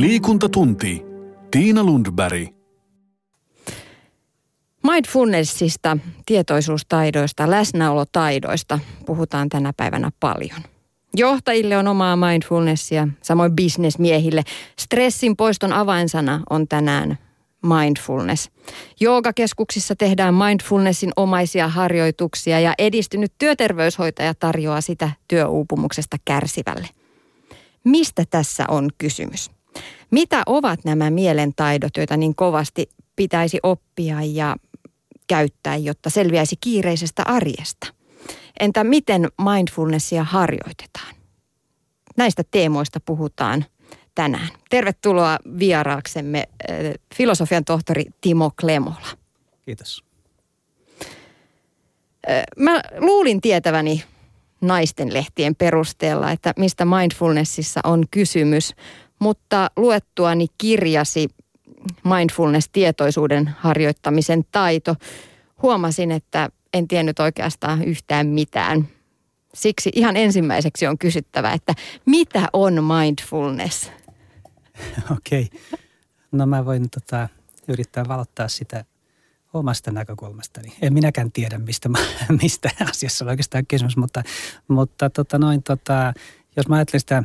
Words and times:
Liikuntatunti. 0.00 1.02
Tiina 1.50 1.84
Lundberg. 1.84 2.48
Mindfulnessista, 4.82 5.98
tietoisuustaidoista, 6.26 7.50
läsnäolotaidoista 7.50 8.78
puhutaan 9.06 9.48
tänä 9.48 9.72
päivänä 9.76 10.10
paljon. 10.20 10.60
Johtajille 11.16 11.76
on 11.76 11.88
omaa 11.88 12.16
mindfulnessia, 12.16 13.08
samoin 13.22 13.52
bisnesmiehille. 13.52 14.42
Stressin 14.78 15.36
poiston 15.36 15.72
avainsana 15.72 16.42
on 16.50 16.68
tänään 16.68 17.18
mindfulness. 17.62 18.50
Joogakeskuksissa 19.00 19.96
tehdään 19.96 20.34
mindfulnessin 20.34 21.12
omaisia 21.16 21.68
harjoituksia 21.68 22.60
ja 22.60 22.74
edistynyt 22.78 23.32
työterveyshoitaja 23.38 24.34
tarjoaa 24.34 24.80
sitä 24.80 25.10
työuupumuksesta 25.28 26.16
kärsivälle. 26.24 26.88
Mistä 27.84 28.24
tässä 28.30 28.64
on 28.68 28.88
kysymys? 28.98 29.59
Mitä 30.10 30.42
ovat 30.46 30.84
nämä 30.84 31.10
mielentaidot, 31.10 31.96
joita 31.96 32.16
niin 32.16 32.34
kovasti 32.34 32.90
pitäisi 33.16 33.58
oppia 33.62 34.16
ja 34.22 34.56
käyttää, 35.26 35.76
jotta 35.76 36.10
selviäisi 36.10 36.56
kiireisestä 36.60 37.22
arjesta? 37.26 37.86
Entä 38.60 38.84
miten 38.84 39.28
mindfulnessia 39.42 40.24
harjoitetaan? 40.24 41.14
Näistä 42.16 42.42
teemoista 42.50 43.00
puhutaan 43.00 43.64
tänään. 44.14 44.48
Tervetuloa 44.70 45.38
vieraaksemme 45.58 46.38
äh, 46.38 46.76
filosofian 47.14 47.64
tohtori 47.64 48.04
Timo 48.20 48.50
Klemola. 48.60 49.08
Kiitos. 49.64 50.04
Äh, 52.30 52.42
mä 52.56 52.82
luulin 52.98 53.40
tietäväni 53.40 54.04
naisten 54.60 55.14
lehtien 55.14 55.54
perusteella, 55.56 56.30
että 56.30 56.54
mistä 56.56 56.84
mindfulnessissa 56.84 57.80
on 57.84 58.04
kysymys, 58.10 58.74
mutta 59.20 59.70
luettuani 59.76 60.46
kirjasi 60.58 61.28
mindfulness-tietoisuuden 62.04 63.50
harjoittamisen 63.58 64.44
taito, 64.52 64.96
huomasin, 65.62 66.12
että 66.12 66.50
en 66.72 66.88
tiennyt 66.88 67.18
oikeastaan 67.18 67.84
yhtään 67.84 68.26
mitään. 68.26 68.88
Siksi 69.54 69.90
ihan 69.94 70.16
ensimmäiseksi 70.16 70.86
on 70.86 70.98
kysyttävä, 70.98 71.52
että 71.52 71.74
mitä 72.06 72.48
on 72.52 72.84
mindfulness? 72.84 73.90
Okei. 75.16 75.42
Okay. 75.42 75.78
No 76.32 76.46
mä 76.46 76.64
voin 76.64 76.90
tota, 76.90 77.28
yrittää 77.68 78.08
valottaa 78.08 78.48
sitä 78.48 78.84
omasta 79.52 79.90
näkökulmastani. 79.90 80.72
En 80.82 80.92
minäkään 80.92 81.32
tiedä, 81.32 81.58
mistä, 81.58 81.88
mistä 82.42 82.70
asiassa 82.90 83.24
on 83.24 83.28
oikeastaan 83.28 83.66
kysymys, 83.66 83.96
mutta, 83.96 84.22
mutta 84.68 85.10
tota 85.10 85.38
noin, 85.38 85.62
tota, 85.62 86.12
jos 86.56 86.68
mä 86.68 86.76
ajattelen 86.76 87.00
sitä 87.00 87.22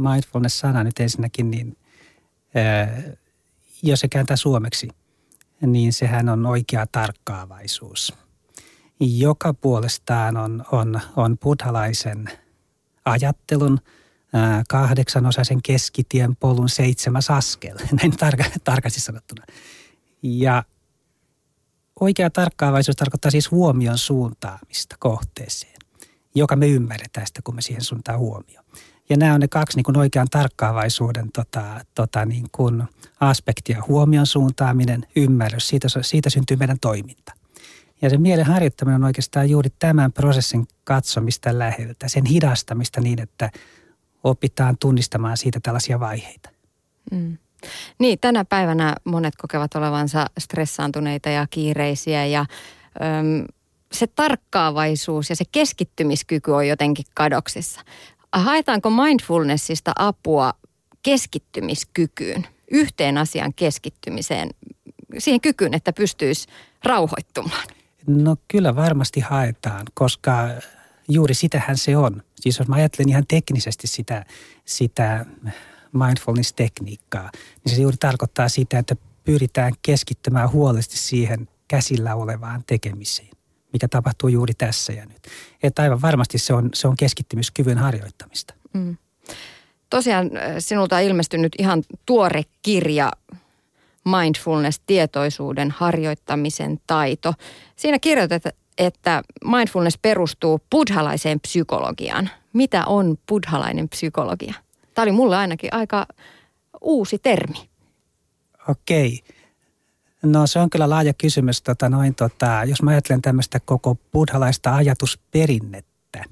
mindfulness-sanaa 0.00 0.84
nyt 0.84 1.00
ensinnäkin, 1.00 1.50
niin 1.50 1.76
ää, 2.54 3.02
jos 3.82 4.00
se 4.00 4.08
kääntää 4.08 4.36
suomeksi, 4.36 4.88
niin 5.66 5.92
sehän 5.92 6.28
on 6.28 6.46
oikea 6.46 6.86
tarkkaavaisuus, 6.92 8.14
joka 9.00 9.54
puolestaan 9.54 10.36
on, 10.36 10.64
on, 10.72 11.00
on 11.16 11.38
buddhalaisen 11.38 12.24
ajattelun– 13.04 13.78
kahdeksanosaisen 14.68 15.62
keskitien 15.62 16.36
polun 16.36 16.68
seitsemäs 16.68 17.30
askel, 17.30 17.78
näin 18.02 18.16
tarka, 18.16 18.44
tarkasti 18.64 19.00
sanottuna. 19.00 19.44
Ja 20.22 20.64
oikea 22.00 22.30
tarkkaavaisuus 22.30 22.96
tarkoittaa 22.96 23.30
siis 23.30 23.50
huomion 23.50 23.98
suuntaamista 23.98 24.96
kohteeseen, 24.98 25.78
joka 26.34 26.56
me 26.56 26.68
ymmärretään 26.68 27.26
sitä, 27.26 27.40
kun 27.44 27.54
me 27.54 27.62
siihen 27.62 27.82
suuntaan 27.82 28.18
huomio. 28.18 28.62
Ja 29.10 29.16
nämä 29.16 29.34
on 29.34 29.40
ne 29.40 29.48
kaksi 29.48 29.76
niin 29.76 29.84
kuin 29.84 29.96
oikean 29.96 30.26
tarkkaavaisuuden 30.30 31.32
tota, 31.32 31.62
tota, 31.94 32.24
niin 32.24 32.46
kuin 32.52 32.82
aspektia. 33.20 33.82
Huomion 33.88 34.26
suuntaaminen, 34.26 35.06
ymmärrys, 35.16 35.68
siitä, 35.68 35.88
siitä 36.02 36.30
syntyy 36.30 36.56
meidän 36.56 36.78
toiminta. 36.80 37.32
Ja 38.02 38.10
se 38.10 38.16
mielen 38.16 38.46
harjoittaminen 38.46 39.00
on 39.00 39.04
oikeastaan 39.04 39.50
juuri 39.50 39.70
tämän 39.78 40.12
prosessin 40.12 40.66
katsomista 40.84 41.58
läheltä, 41.58 42.08
sen 42.08 42.26
hidastamista 42.26 43.00
niin, 43.00 43.20
että 43.20 43.50
opitaan 44.24 44.76
tunnistamaan 44.78 45.36
siitä 45.36 45.60
tällaisia 45.62 46.00
vaiheita. 46.00 46.50
Mm. 47.12 47.38
Niin, 47.98 48.18
tänä 48.20 48.44
päivänä 48.44 48.96
monet 49.04 49.36
kokevat 49.36 49.74
olevansa 49.74 50.26
stressaantuneita 50.38 51.28
ja 51.28 51.46
kiireisiä 51.50 52.26
ja 52.26 52.40
öm, 52.40 53.44
se 53.92 54.06
tarkkaavaisuus 54.06 55.30
ja 55.30 55.36
se 55.36 55.44
keskittymiskyky 55.52 56.50
on 56.50 56.68
jotenkin 56.68 57.04
kadoksissa. 57.14 57.80
Haetaanko 58.32 58.90
mindfulnessista 58.90 59.92
apua 59.96 60.52
keskittymiskykyyn, 61.02 62.46
yhteen 62.70 63.18
asian 63.18 63.54
keskittymiseen, 63.54 64.50
siihen 65.18 65.40
kykyyn, 65.40 65.74
että 65.74 65.92
pystyisi 65.92 66.48
rauhoittumaan? 66.84 67.66
No 68.06 68.36
kyllä 68.48 68.76
varmasti 68.76 69.20
haetaan, 69.20 69.86
koska 69.94 70.48
juuri 71.08 71.34
sitähän 71.34 71.76
se 71.76 71.96
on. 71.96 72.22
Siis 72.40 72.58
jos 72.58 72.68
mä 72.68 72.76
ajattelen 72.76 73.08
ihan 73.08 73.24
teknisesti 73.28 73.86
sitä, 73.86 74.24
sitä 74.64 75.26
mindfulness-tekniikkaa, 75.92 77.30
niin 77.64 77.76
se 77.76 77.82
juuri 77.82 77.96
tarkoittaa 77.96 78.48
sitä, 78.48 78.78
että 78.78 78.96
pyritään 79.24 79.72
keskittymään 79.82 80.52
huolellisesti 80.52 80.96
siihen 80.96 81.48
käsillä 81.68 82.14
olevaan 82.14 82.64
tekemiseen, 82.66 83.30
mikä 83.72 83.88
tapahtuu 83.88 84.28
juuri 84.28 84.54
tässä 84.54 84.92
ja 84.92 85.06
nyt. 85.06 85.22
Että 85.62 85.82
aivan 85.82 86.02
varmasti 86.02 86.38
se 86.38 86.54
on, 86.54 86.70
se 86.74 86.88
on 86.88 86.96
keskittymiskyvyn 86.96 87.78
harjoittamista. 87.78 88.54
Mm. 88.72 88.96
Tosiaan 89.90 90.30
äh, 90.36 90.54
sinulta 90.58 90.96
on 90.96 91.02
ilmestynyt 91.02 91.52
ihan 91.58 91.82
tuore 92.06 92.42
kirja 92.62 93.12
Mindfulness-tietoisuuden 94.04 95.70
harjoittaminen 95.76 96.80
taito. 96.86 97.34
Siinä 97.76 97.98
kirjoitat, 97.98 98.42
että 98.78 99.22
mindfulness 99.44 99.98
perustuu 100.02 100.60
buddhalaiseen 100.70 101.40
psykologiaan. 101.40 102.30
Mitä 102.52 102.84
on 102.86 103.18
buddhalainen 103.28 103.88
psykologia? 103.88 104.54
Tämä 104.94 105.02
oli 105.02 105.12
mulle 105.12 105.36
ainakin 105.36 105.74
aika 105.74 106.06
uusi 106.80 107.18
termi. 107.18 107.70
Okei. 108.68 109.20
No 110.22 110.46
se 110.46 110.58
on 110.58 110.70
kyllä 110.70 110.90
laaja 110.90 111.14
kysymys. 111.14 111.62
Tota, 111.62 111.88
noin, 111.88 112.14
tota, 112.14 112.60
jos 112.66 112.82
mä 112.82 112.90
ajattelen 112.90 113.22
tämmöistä 113.22 113.60
koko 113.60 113.96
buddhalaista 114.12 114.74
ajatusperinnettä, 114.74 116.24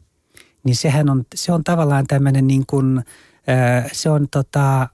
niin 0.65 0.77
sehän 0.77 1.11
on, 1.11 1.25
se 1.35 1.53
on 1.53 1.65
tavallaan 1.65 2.07
tämmöinen 2.07 2.47
niin 2.47 2.67
kuin, 2.67 3.05
se 3.93 4.11
on 4.11 4.29
tota, 4.31 4.89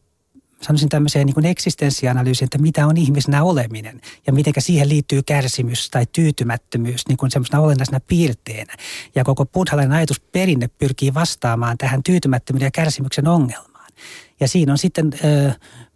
sanoisin 0.61 0.89
tämmöiseen 0.89 1.27
niin 1.27 1.45
eksistenssianalyysiin, 1.45 2.45
että 2.45 2.57
mitä 2.57 2.87
on 2.87 2.97
ihmisenä 2.97 3.43
oleminen 3.43 4.01
ja 4.27 4.33
miten 4.33 4.53
siihen 4.59 4.89
liittyy 4.89 5.23
kärsimys 5.23 5.89
tai 5.89 6.05
tyytymättömyys 6.11 7.07
niin 7.07 7.17
kuin 7.17 7.31
semmoisena 7.31 7.61
olennaisena 7.61 7.99
piirteenä. 7.99 8.73
Ja 9.15 9.23
koko 9.23 9.45
buddhalainen 9.45 9.97
ajatusperinne 9.97 10.67
pyrkii 10.67 11.13
vastaamaan 11.13 11.77
tähän 11.77 12.03
tyytymättömyyden 12.03 12.65
ja 12.65 12.71
kärsimyksen 12.71 13.27
ongelmaan. 13.27 13.91
Ja 14.39 14.47
siinä 14.47 14.71
on 14.71 14.77
sitten 14.77 15.11
ö, 15.23 15.51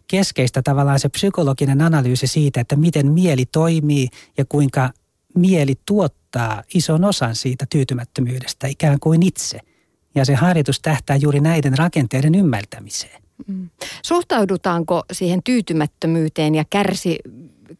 keskeistä 0.06 0.62
tavallaan 0.62 1.00
se 1.00 1.08
psykologinen 1.08 1.80
analyysi 1.80 2.26
siitä, 2.26 2.60
että 2.60 2.76
miten 2.76 3.12
mieli 3.12 3.46
toimii 3.46 4.08
ja 4.38 4.44
kuinka 4.48 4.90
mieli 5.36 5.74
tuottaa 5.86 6.62
ison 6.74 7.04
osan 7.04 7.34
siitä 7.34 7.66
tyytymättömyydestä 7.70 8.66
ikään 8.66 9.00
kuin 9.00 9.22
itse. 9.22 9.60
Ja 10.14 10.24
se 10.24 10.34
harjoitus 10.34 10.80
tähtää 10.80 11.16
juuri 11.16 11.40
näiden 11.40 11.78
rakenteiden 11.78 12.34
ymmärtämiseen. 12.34 13.22
Mm. 13.46 13.70
Suhtaudutaanko 14.02 15.02
siihen 15.12 15.42
tyytymättömyyteen 15.42 16.54
ja 16.54 16.64
kärsi, 16.70 17.18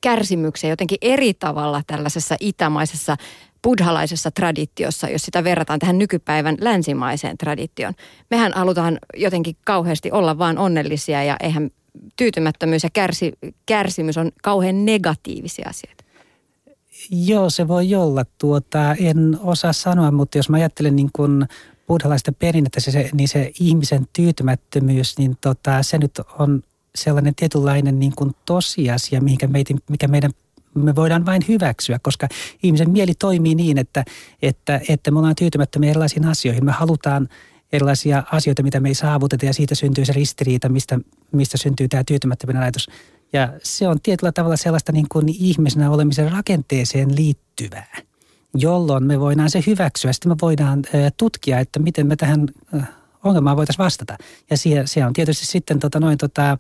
kärsimykseen 0.01 0.71
jotenkin 0.71 0.99
eri 1.01 1.35
tavalla 1.35 1.83
tällaisessa 1.87 2.37
itämaisessa 2.41 3.17
buddhalaisessa 3.63 4.31
traditiossa, 4.31 5.09
jos 5.09 5.23
sitä 5.23 5.45
verrataan 5.45 5.79
tähän 5.79 5.99
nykypäivän 5.99 6.57
länsimaiseen 6.61 7.39
traditioon. 7.39 7.95
Mehän 8.31 8.53
halutaan 8.55 8.99
jotenkin 9.17 9.57
kauheasti 9.65 10.11
olla 10.11 10.39
vaan 10.39 10.59
onnellisia 10.59 11.25
ja 11.25 11.37
eihän 11.41 11.71
tyytymättömyys 12.17 12.83
ja 12.83 12.91
kärsi, 12.93 13.33
kärsimys 13.67 14.19
on 14.19 14.33
kauhean 14.43 14.85
negatiivisia 14.85 15.69
asioita. 15.69 16.05
Joo, 17.11 17.51
se 17.51 17.69
voi 17.69 17.95
olla. 17.95 18.25
Tuota, 18.39 18.95
en 18.95 19.39
osaa 19.43 19.73
sanoa, 19.73 20.11
mutta 20.11 20.39
jos 20.39 20.49
mä 20.49 20.57
ajattelen 20.57 20.97
niin 20.97 21.11
kuin 21.13 21.47
buddhalaista 21.87 22.33
perinnettä, 22.33 22.81
se, 22.81 23.11
niin 23.13 23.29
se 23.29 23.53
ihmisen 23.61 24.07
tyytymättömyys, 24.13 25.19
niin 25.19 25.37
tota, 25.41 25.83
se 25.83 25.99
nyt 25.99 26.21
on 26.39 26.63
sellainen 26.95 27.35
tietynlainen 27.35 27.99
niin 27.99 28.13
kuin 28.17 28.33
tosiasia, 28.45 29.21
mikä, 29.21 29.47
meitä, 29.47 29.75
mikä 29.91 30.09
meidän 30.09 30.31
me 30.75 30.95
voidaan 30.95 31.27
vain 31.27 31.43
hyväksyä, 31.49 31.99
koska 32.03 32.29
ihmisen 32.63 32.91
mieli 32.91 33.15
toimii 33.15 33.55
niin, 33.55 33.79
että, 33.79 34.05
että, 34.43 34.81
että 34.89 35.11
me 35.11 35.19
ollaan 35.19 35.35
tyytymättömiä 35.35 35.91
erilaisiin 35.91 36.25
asioihin. 36.25 36.65
Me 36.65 36.73
halutaan 36.73 37.29
erilaisia 37.73 38.23
asioita, 38.33 38.63
mitä 38.63 38.81
me 38.81 38.89
ei 38.89 38.95
saavuteta 38.95 39.47
ja 39.47 39.53
siitä 39.53 39.75
syntyy 39.75 40.05
se 40.05 40.13
ristiriita, 40.13 40.69
mistä, 40.69 40.99
mistä 41.33 41.57
syntyy 41.57 41.89
tämä 41.89 42.05
tyytymättömyyden 42.05 42.63
ajatus. 42.63 42.89
Ja 43.37 43.53
se 43.63 43.89
on 43.89 44.01
tietyllä 44.01 44.33
tavalla 44.33 44.57
sellaista 44.57 44.93
niin 44.93 45.07
kuin 45.13 45.29
ihmisenä 45.29 45.91
olemisen 45.91 46.33
rakenteeseen 46.33 47.17
liittyvää, 47.17 47.97
jolloin 48.55 49.05
me 49.05 49.21
voidaan 49.21 49.51
se 49.51 49.63
hyväksyä. 49.67 50.13
Sitten 50.13 50.33
me 50.33 50.37
voidaan 50.43 50.83
tutkia, 51.17 51.59
että 51.59 51.79
miten 51.79 52.07
me 52.07 52.17
tähän 52.17 52.47
ongelmaan 53.25 53.57
voitaisiin 53.57 53.85
vastata. 53.85 54.17
Ja 54.51 54.57
se, 54.87 55.05
on 55.05 55.13
tietysti 55.13 55.47
sitten 55.47 55.79
tota 55.79 56.01
noin 56.01 56.19
tota, 56.19 56.59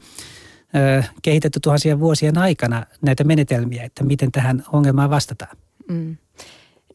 kehitetty 1.23 1.61
tuhansien 1.61 2.01
vuosien 2.01 2.39
aikana 2.39 2.87
näitä 3.03 3.25
menetelmiä, 3.25 3.85
että 3.85 4.05
miten 4.05 4.33
tähän 4.33 4.65
ongelmaan 4.73 5.11
vastataan. 5.11 5.57
Mm. 5.89 6.17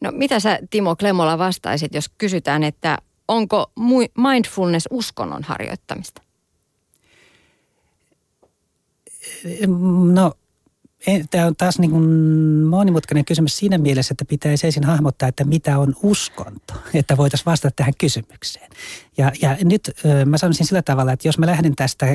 No 0.00 0.10
mitä 0.12 0.40
sä 0.40 0.58
Timo 0.70 0.96
Klemola 0.96 1.38
vastaisit, 1.38 1.94
jos 1.94 2.10
kysytään, 2.18 2.62
että 2.62 2.98
onko 3.28 3.72
mindfulness 4.18 4.88
uskonnon 4.90 5.42
harjoittamista? 5.42 6.21
No 10.12 10.32
Tämä 11.30 11.46
on 11.46 11.56
taas 11.56 11.78
niin 11.78 11.90
kuin 11.90 12.04
monimutkainen 12.64 13.24
kysymys 13.24 13.56
siinä 13.56 13.78
mielessä, 13.78 14.12
että 14.12 14.24
pitäisi 14.24 14.66
ensin 14.66 14.84
hahmottaa, 14.84 15.28
että 15.28 15.44
mitä 15.44 15.78
on 15.78 15.94
uskonto, 16.02 16.74
että 16.94 17.16
voitaisiin 17.16 17.46
vastata 17.46 17.74
tähän 17.76 17.94
kysymykseen. 17.98 18.70
Ja, 19.16 19.32
ja 19.42 19.56
nyt 19.64 19.90
mä 20.26 20.38
sanoisin 20.38 20.66
sillä 20.66 20.82
tavalla, 20.82 21.12
että 21.12 21.28
jos 21.28 21.38
mä 21.38 21.46
lähden 21.46 21.76
tästä 21.76 22.06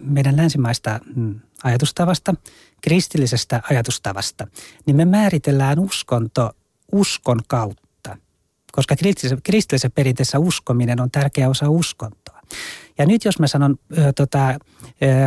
meidän 0.00 0.36
länsimaista 0.36 1.00
mm, 1.14 1.40
ajatustavasta, 1.64 2.34
kristillisestä 2.80 3.62
ajatustavasta, 3.70 4.46
niin 4.86 4.96
me 4.96 5.04
määritellään 5.04 5.78
uskonto 5.78 6.50
uskon 6.92 7.40
kautta, 7.48 8.16
koska 8.72 8.96
kristillisessä, 8.96 9.42
kristillisessä 9.42 9.90
perinteessä 9.90 10.38
uskominen 10.38 11.00
on 11.00 11.10
tärkeä 11.10 11.48
osa 11.48 11.70
uskontoa. 11.70 12.40
Ja 12.98 13.06
nyt 13.06 13.24
jos 13.24 13.38
mä 13.38 13.46
sanon, 13.46 13.76
ö, 13.98 14.12
tota, 14.12 14.48
ö, 14.50 14.56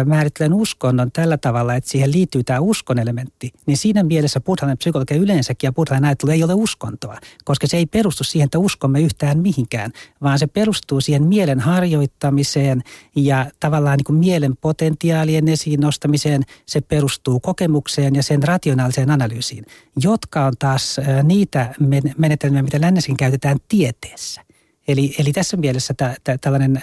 määrittelen 0.06 0.54
uskonnon 0.54 1.12
tällä 1.12 1.38
tavalla, 1.38 1.76
että 1.76 1.90
siihen 1.90 2.12
liittyy 2.12 2.44
tämä 2.44 2.60
uskon 2.60 3.00
elementti, 3.00 3.54
niin 3.66 3.78
siinä 3.78 4.04
mielessä 4.04 4.42
buddhalainen 4.42 4.78
psykologia 4.78 5.18
yleensäkin 5.18 5.68
ja 5.68 5.74
buddhalainen 5.74 6.08
ajattelu 6.08 6.32
ei 6.32 6.44
ole 6.44 6.54
uskontoa, 6.54 7.18
koska 7.46 7.68
se 7.68 7.78
ei 7.78 7.86
perustu 7.86 8.24
siihen, 8.24 8.46
että 8.46 8.60
uskomme 8.60 9.02
yhtään 9.02 9.40
mihinkään, 9.40 9.92
vaan 10.22 10.40
se 10.40 10.48
perustuu 10.48 11.02
siihen 11.02 11.24
mielen 11.24 11.60
harjoittamiseen 11.60 12.82
ja 13.16 13.46
tavallaan 13.60 13.98
niin 13.98 14.06
kuin 14.06 14.20
mielen 14.20 14.58
potentiaalien 14.58 15.48
esiin 15.48 15.80
nostamiseen. 15.80 16.44
Se 16.66 16.82
perustuu 16.82 17.40
kokemukseen 17.40 18.16
ja 18.16 18.24
sen 18.24 18.44
rationaaliseen 18.44 19.12
analyysiin, 19.12 19.66
jotka 20.04 20.46
on 20.46 20.54
taas 20.60 20.98
niitä 21.24 21.74
menetelmiä, 22.18 22.62
mitä 22.62 22.82
lännessäkin 22.82 23.18
käytetään 23.18 23.58
tieteessä. 23.68 24.42
Eli, 24.88 25.16
eli 25.20 25.34
tässä 25.34 25.58
mielessä 25.58 25.94
tämä, 25.94 26.16
tämä, 26.24 26.38
tällainen 26.38 26.82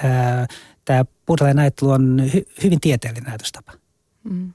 tämä 0.86 1.04
buddhalainen 1.26 1.62
ajattelu 1.62 1.90
on 1.90 2.20
hy, 2.34 2.42
hyvin 2.62 2.80
tieteellinen 2.80 3.28
ajatustapa. 3.28 3.72
Mm. 4.24 4.52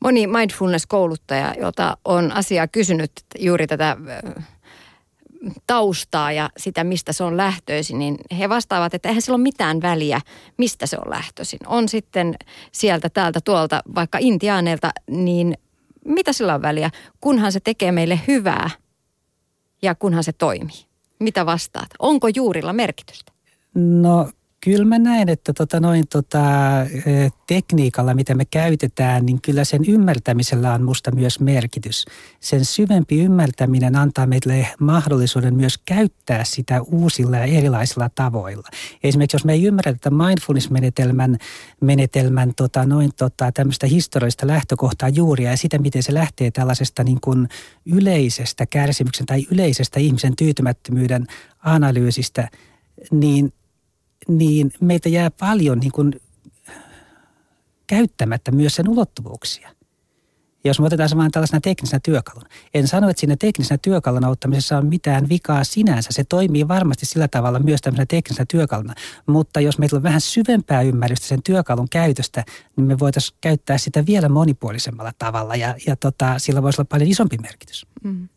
Moni 0.00 0.26
mindfulness-kouluttaja, 0.26 1.54
jota 1.60 1.96
on 2.04 2.32
asiaa 2.32 2.68
kysynyt 2.68 3.12
juuri 3.38 3.66
tätä 3.66 3.96
taustaa 5.66 6.32
ja 6.32 6.50
sitä, 6.56 6.84
mistä 6.84 7.12
se 7.12 7.24
on 7.24 7.36
lähtöisin, 7.36 7.98
niin 7.98 8.16
he 8.38 8.48
vastaavat, 8.48 8.94
että 8.94 9.08
eihän 9.08 9.22
sillä 9.22 9.36
ole 9.36 9.42
mitään 9.42 9.82
väliä, 9.82 10.20
mistä 10.58 10.86
se 10.86 10.96
on 11.04 11.10
lähtöisin. 11.10 11.58
On 11.66 11.88
sitten 11.88 12.34
sieltä, 12.72 13.08
täältä, 13.08 13.40
tuolta, 13.40 13.82
vaikka 13.94 14.18
intiaaneilta, 14.20 14.90
niin 15.10 15.58
mitä 16.04 16.32
sillä 16.32 16.54
on 16.54 16.62
väliä, 16.62 16.90
kunhan 17.20 17.52
se 17.52 17.60
tekee 17.60 17.92
meille 17.92 18.20
hyvää 18.28 18.70
ja 19.82 19.94
kunhan 19.94 20.24
se 20.24 20.32
toimii. 20.32 20.86
Mitä 21.18 21.46
vastaat? 21.46 21.88
Onko 21.98 22.28
juurilla 22.34 22.72
merkitystä? 22.72 23.32
No 23.74 24.28
Kyllä 24.66 24.84
mä 24.84 24.98
näen, 24.98 25.28
että 25.28 25.52
tota 25.52 25.80
noin, 25.80 26.04
tota, 26.08 26.40
tekniikalla, 27.46 28.14
mitä 28.14 28.34
me 28.34 28.44
käytetään, 28.44 29.26
niin 29.26 29.40
kyllä 29.42 29.64
sen 29.64 29.84
ymmärtämisellä 29.88 30.72
on 30.72 30.82
musta 30.82 31.10
myös 31.10 31.40
merkitys. 31.40 32.04
Sen 32.40 32.64
syvempi 32.64 33.20
ymmärtäminen 33.20 33.96
antaa 33.96 34.26
meille 34.26 34.66
mahdollisuuden 34.80 35.54
myös 35.54 35.78
käyttää 35.78 36.44
sitä 36.44 36.82
uusilla 36.82 37.36
ja 37.36 37.44
erilaisilla 37.44 38.10
tavoilla. 38.14 38.68
Esimerkiksi 39.02 39.34
jos 39.34 39.44
me 39.44 39.52
ei 39.52 39.64
ymmärrä 39.64 39.92
tätä 39.92 40.10
mindfulness-menetelmän 40.10 41.36
menetelmän, 41.80 42.54
tota, 42.56 42.86
noin, 42.86 43.10
tota, 43.16 43.52
tämmöistä 43.52 43.86
historiallista 43.86 44.46
lähtökohtaa 44.46 45.08
juuria 45.08 45.50
ja 45.50 45.56
sitä, 45.56 45.78
miten 45.78 46.02
se 46.02 46.14
lähtee 46.14 46.50
tällaisesta 46.50 47.04
niin 47.04 47.20
kuin 47.20 47.48
yleisestä 47.92 48.66
kärsimyksen 48.66 49.26
tai 49.26 49.46
yleisestä 49.52 50.00
ihmisen 50.00 50.36
tyytymättömyyden 50.36 51.26
analyysistä, 51.64 52.48
niin– 53.10 53.52
niin 54.28 54.72
meitä 54.80 55.08
jää 55.08 55.30
paljon 55.30 55.78
niin 55.78 55.92
kuin 55.92 56.20
käyttämättä 57.86 58.50
myös 58.50 58.74
sen 58.74 58.88
ulottuvuuksia. 58.88 59.76
Jos 60.64 60.80
me 60.80 60.86
otetaan 60.86 61.08
se 61.08 61.16
vain 61.16 61.30
tällaisena 61.30 61.60
teknisenä 61.60 62.00
työkaluna. 62.04 62.48
En 62.74 62.88
sano, 62.88 63.08
että 63.08 63.20
siinä 63.20 63.36
teknisenä 63.36 63.78
työkaluna 63.82 64.28
ottamisessa 64.28 64.78
on 64.78 64.86
mitään 64.86 65.28
vikaa 65.28 65.64
sinänsä. 65.64 66.08
Se 66.12 66.24
toimii 66.24 66.68
varmasti 66.68 67.06
sillä 67.06 67.28
tavalla 67.28 67.58
myös 67.58 67.80
tämmöisenä 67.80 68.06
teknisenä 68.06 68.46
työkaluna. 68.50 68.94
Mutta 69.26 69.60
jos 69.60 69.78
meillä 69.78 69.96
on 69.96 70.02
vähän 70.02 70.20
syvempää 70.20 70.82
ymmärrystä 70.82 71.26
sen 71.26 71.42
työkalun 71.42 71.88
käytöstä, 71.88 72.44
niin 72.76 72.86
me 72.86 72.98
voitaisiin 72.98 73.38
käyttää 73.40 73.78
sitä 73.78 74.06
vielä 74.06 74.28
monipuolisemmalla 74.28 75.12
tavalla. 75.18 75.56
Ja, 75.56 75.74
ja 75.86 75.96
tota, 75.96 76.38
sillä 76.38 76.62
voisi 76.62 76.80
olla 76.80 76.88
paljon 76.90 77.10
isompi 77.10 77.38
merkitys. 77.38 77.86
Mm. 78.04 78.28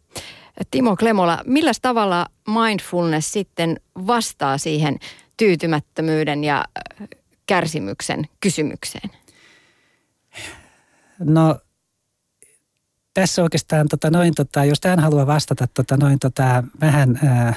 Timo 0.71 0.95
Klemola, 0.95 1.43
millä 1.45 1.71
tavalla 1.81 2.25
mindfulness 2.47 3.31
sitten 3.31 3.79
vastaa 4.07 4.57
siihen 4.57 4.99
tyytymättömyyden 5.39 6.43
ja 6.43 6.65
kärsimyksen 7.45 8.27
kysymykseen? 8.39 9.09
No 11.19 11.59
tässä 13.13 13.43
oikeastaan, 13.43 13.87
tota, 13.87 14.09
noin, 14.09 14.35
tota, 14.35 14.65
jos 14.65 14.79
tähän 14.79 14.99
haluaa 14.99 15.27
vastata 15.27 15.67
tota, 15.73 15.97
noin, 15.97 16.19
tota, 16.19 16.63
vähän 16.81 17.19
ää, 17.23 17.53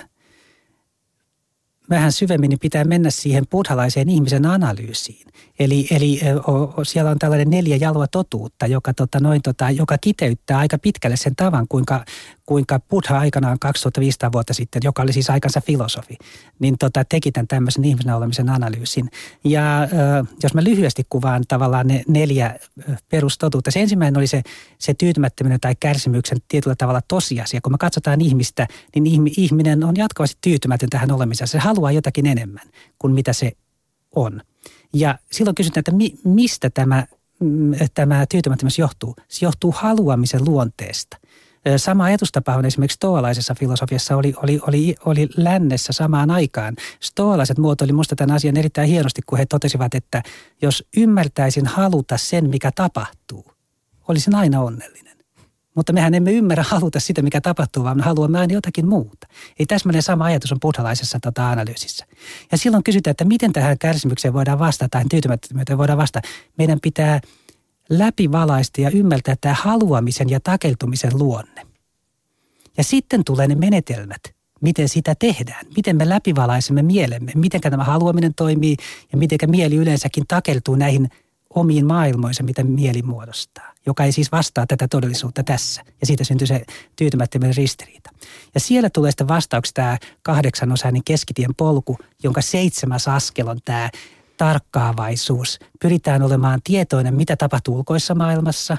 vähän 1.90 2.12
syvemmin, 2.12 2.48
niin 2.48 2.58
pitää 2.58 2.84
mennä 2.84 3.10
siihen 3.10 3.44
buddhalaiseen 3.50 4.08
ihmisen 4.08 4.46
analyysiin. 4.46 5.26
Eli, 5.58 5.86
eli 5.90 6.20
o, 6.46 6.52
o, 6.52 6.84
siellä 6.84 7.10
on 7.10 7.18
tällainen 7.18 7.50
neljä 7.50 7.76
jalua 7.76 8.06
totuutta, 8.06 8.66
joka, 8.66 8.94
tota, 8.94 9.20
noin, 9.20 9.42
tota, 9.42 9.70
joka 9.70 9.98
kiteyttää 9.98 10.58
aika 10.58 10.78
pitkälle 10.78 11.16
sen 11.16 11.36
tavan, 11.36 11.68
kuinka, 11.68 12.04
kuinka 12.46 12.80
Buddha 12.80 13.18
aikanaan 13.18 13.58
2500 13.58 14.32
vuotta 14.32 14.54
sitten, 14.54 14.80
joka 14.84 15.02
oli 15.02 15.12
siis 15.12 15.30
aikansa 15.30 15.60
filosofi, 15.60 16.16
niin 16.58 16.78
tota, 16.78 17.04
teki 17.04 17.32
tämän 17.32 17.48
tämmöisen 17.48 17.84
ihmisen 17.84 18.14
olemisen 18.14 18.48
analyysin. 18.48 19.10
Ja 19.44 19.82
ö, 19.82 19.86
jos 20.42 20.54
mä 20.54 20.64
lyhyesti 20.64 21.02
kuvaan 21.08 21.44
tavallaan 21.48 21.86
ne 21.86 22.02
neljä 22.08 22.58
perustotuutta. 23.08 23.70
Se 23.70 23.80
ensimmäinen 23.80 24.18
oli 24.18 24.26
se, 24.26 24.42
se 24.78 24.94
tyytymättömyyden 24.94 25.60
tai 25.60 25.74
kärsimyksen 25.80 26.38
tietyllä 26.48 26.76
tavalla 26.78 27.00
tosiasia. 27.08 27.60
Kun 27.60 27.72
me 27.72 27.78
katsotaan 27.78 28.20
ihmistä, 28.20 28.66
niin 28.94 29.32
ihminen 29.36 29.84
on 29.84 29.96
jatkuvasti 29.96 30.38
tyytymätön 30.40 30.90
tähän 30.90 31.10
olemiseen. 31.10 31.48
Se 31.48 31.58
haluaa 31.58 31.81
jotakin 31.90 32.26
enemmän 32.26 32.66
kuin 32.98 33.14
mitä 33.14 33.32
se 33.32 33.52
on. 34.16 34.40
Ja 34.94 35.18
silloin 35.32 35.54
kysytään, 35.54 35.80
että 35.80 35.92
mi, 35.92 36.14
mistä 36.24 36.70
tämä, 36.70 37.06
tämä 37.94 38.26
tyytymättömyys 38.26 38.78
johtuu. 38.78 39.16
Se 39.28 39.46
johtuu 39.46 39.74
haluamisen 39.76 40.44
luonteesta. 40.44 41.16
Sama 41.76 42.04
ajatustapa 42.04 42.54
on 42.56 42.64
esimerkiksi 42.64 42.94
stoalaisessa 42.94 43.54
filosofiassa 43.54 44.16
oli, 44.16 44.34
oli, 44.42 44.60
oli, 44.66 44.94
oli 45.04 45.28
lännessä 45.36 45.92
samaan 45.92 46.30
aikaan. 46.30 46.76
Stoalaiset 47.00 47.58
muotoili 47.58 47.92
minusta 47.92 48.16
tämän 48.16 48.36
asian 48.36 48.56
erittäin 48.56 48.88
hienosti, 48.88 49.22
kun 49.26 49.38
he 49.38 49.46
totesivat, 49.46 49.94
että 49.94 50.22
jos 50.62 50.84
ymmärtäisin 50.96 51.66
haluta 51.66 52.16
sen, 52.16 52.50
mikä 52.50 52.72
tapahtuu, 52.74 53.52
olisin 54.08 54.34
aina 54.34 54.60
onnellinen. 54.60 55.16
Mutta 55.74 55.92
mehän 55.92 56.14
emme 56.14 56.32
ymmärrä 56.32 56.64
haluta 56.68 57.00
sitä, 57.00 57.22
mikä 57.22 57.40
tapahtuu, 57.40 57.84
vaan 57.84 57.96
me 57.96 58.02
haluamme 58.02 58.38
aina 58.38 58.54
jotakin 58.54 58.88
muuta. 58.88 59.26
Ei 59.58 59.66
täsmälleen 59.66 60.02
sama 60.02 60.24
ajatus 60.24 60.52
on 60.52 60.60
buddhalaisessa 60.60 61.18
tota, 61.22 61.50
analyysissä. 61.50 62.06
Ja 62.52 62.58
silloin 62.58 62.84
kysytään, 62.84 63.12
että 63.12 63.24
miten 63.24 63.52
tähän 63.52 63.78
kärsimykseen 63.78 64.34
voidaan 64.34 64.58
vastata, 64.58 64.88
tai 64.88 65.04
tyytymättömyyteen 65.10 65.78
voidaan 65.78 65.98
vastata. 65.98 66.28
Meidän 66.58 66.78
pitää– 66.82 67.20
läpivalaista 67.98 68.80
ja 68.80 68.90
ymmärtää 68.90 69.36
tämä 69.40 69.54
haluamisen 69.54 70.30
ja 70.30 70.40
takeltumisen 70.40 71.18
luonne. 71.18 71.66
Ja 72.76 72.84
sitten 72.84 73.24
tulee 73.24 73.48
ne 73.48 73.54
menetelmät, 73.54 74.20
miten 74.60 74.88
sitä 74.88 75.14
tehdään, 75.14 75.66
miten 75.76 75.96
me 75.96 76.08
läpivalaisemme 76.08 76.82
mielemme, 76.82 77.32
miten 77.34 77.60
tämä 77.60 77.84
haluaminen 77.84 78.34
toimii 78.34 78.76
ja 79.12 79.18
miten 79.18 79.38
mieli 79.46 79.76
yleensäkin 79.76 80.24
takeltuu 80.28 80.74
näihin 80.74 81.08
omiin 81.54 81.86
maailmoissa, 81.86 82.42
mitä 82.42 82.64
mieli 82.64 83.02
muodostaa, 83.02 83.72
joka 83.86 84.04
ei 84.04 84.12
siis 84.12 84.32
vastaa 84.32 84.66
tätä 84.66 84.88
todellisuutta 84.88 85.42
tässä. 85.42 85.82
Ja 86.00 86.06
siitä 86.06 86.24
syntyy 86.24 86.46
se 86.46 86.64
tyytymättömyyden 86.96 87.56
ristiriita. 87.56 88.10
Ja 88.54 88.60
siellä 88.60 88.90
tulee 88.90 89.10
sitten 89.10 89.28
vastauksi 89.28 89.74
tämä 89.74 89.98
kahdeksanosainen 90.22 91.04
keskitien 91.04 91.54
polku, 91.56 91.98
jonka 92.22 92.42
seitsemäs 92.42 93.08
askel 93.08 93.48
on 93.48 93.58
tämä 93.64 93.90
tarkkaavaisuus. 94.36 95.58
Pyritään 95.80 96.22
olemaan 96.22 96.60
tietoinen, 96.64 97.14
mitä 97.14 97.36
tapahtuu 97.36 97.76
ulkoissa 97.76 98.14
maailmassa, 98.14 98.76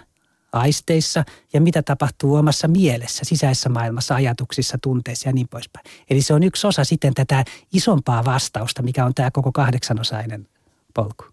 aisteissa 0.53 1.23
ja 1.53 1.61
mitä 1.61 1.83
tapahtuu 1.83 2.35
omassa 2.35 2.67
mielessä, 2.67 3.25
sisäisessä 3.25 3.69
maailmassa, 3.69 4.15
ajatuksissa, 4.15 4.77
tunteissa 4.81 5.29
ja 5.29 5.33
niin 5.33 5.47
poispäin. 5.47 5.85
Eli 6.09 6.21
se 6.21 6.33
on 6.33 6.43
yksi 6.43 6.67
osa 6.67 6.83
sitten 6.83 7.13
tätä 7.13 7.45
isompaa 7.73 8.25
vastausta, 8.25 8.81
mikä 8.81 9.05
on 9.05 9.13
tämä 9.13 9.31
koko 9.31 9.51
kahdeksanosainen 9.51 10.47
polku. 10.93 11.32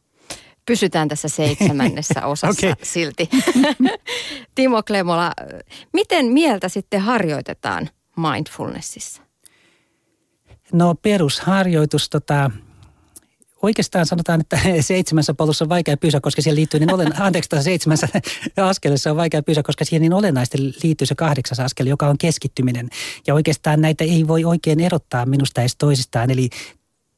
Pysytään 0.67 1.09
tässä 1.09 1.29
seitsemännessä 1.29 2.27
osassa 2.27 2.69
okay. 2.69 2.85
silti. 2.85 3.29
Timo 4.55 4.83
Klemola, 4.83 5.33
miten 5.93 6.27
mieltä 6.27 6.69
sitten 6.69 7.01
harjoitetaan 7.01 7.89
mindfulnessissa? 8.17 9.23
No 10.73 10.95
perusharjoitus, 10.95 12.11
tota, 12.11 12.51
oikeastaan 13.63 14.07
sanotaan, 14.07 14.41
että 14.41 14.59
seitsemässä 14.81 15.35
polussa 15.35 15.65
on 15.65 15.69
vaikea 15.69 15.97
pysyä, 15.97 16.21
koska 16.21 16.43
siihen 16.43 16.57
liittyy 16.57 16.81
niin 16.81 16.95
olen, 16.95 17.21
anteeksi, 17.21 17.51
seitsemässä 17.63 18.09
askelessa 18.57 19.11
on 19.11 19.17
vaikea 19.17 19.43
pysyä, 19.43 19.63
koska 19.63 19.85
siihen 19.85 20.03
niin 20.03 20.13
olennaisesti 20.13 20.59
liittyy 20.83 21.07
se 21.07 21.15
kahdeksas 21.15 21.61
askel, 21.61 21.87
joka 21.87 22.09
on 22.09 22.19
keskittyminen. 22.19 22.89
Ja 23.27 23.35
oikeastaan 23.35 23.81
näitä 23.81 24.05
ei 24.05 24.29
voi 24.29 24.45
oikein 24.45 24.81
erottaa 24.81 25.27
minusta 25.27 25.61
edes 25.61 25.77
toisistaan. 25.77 26.31
Eli 26.31 26.49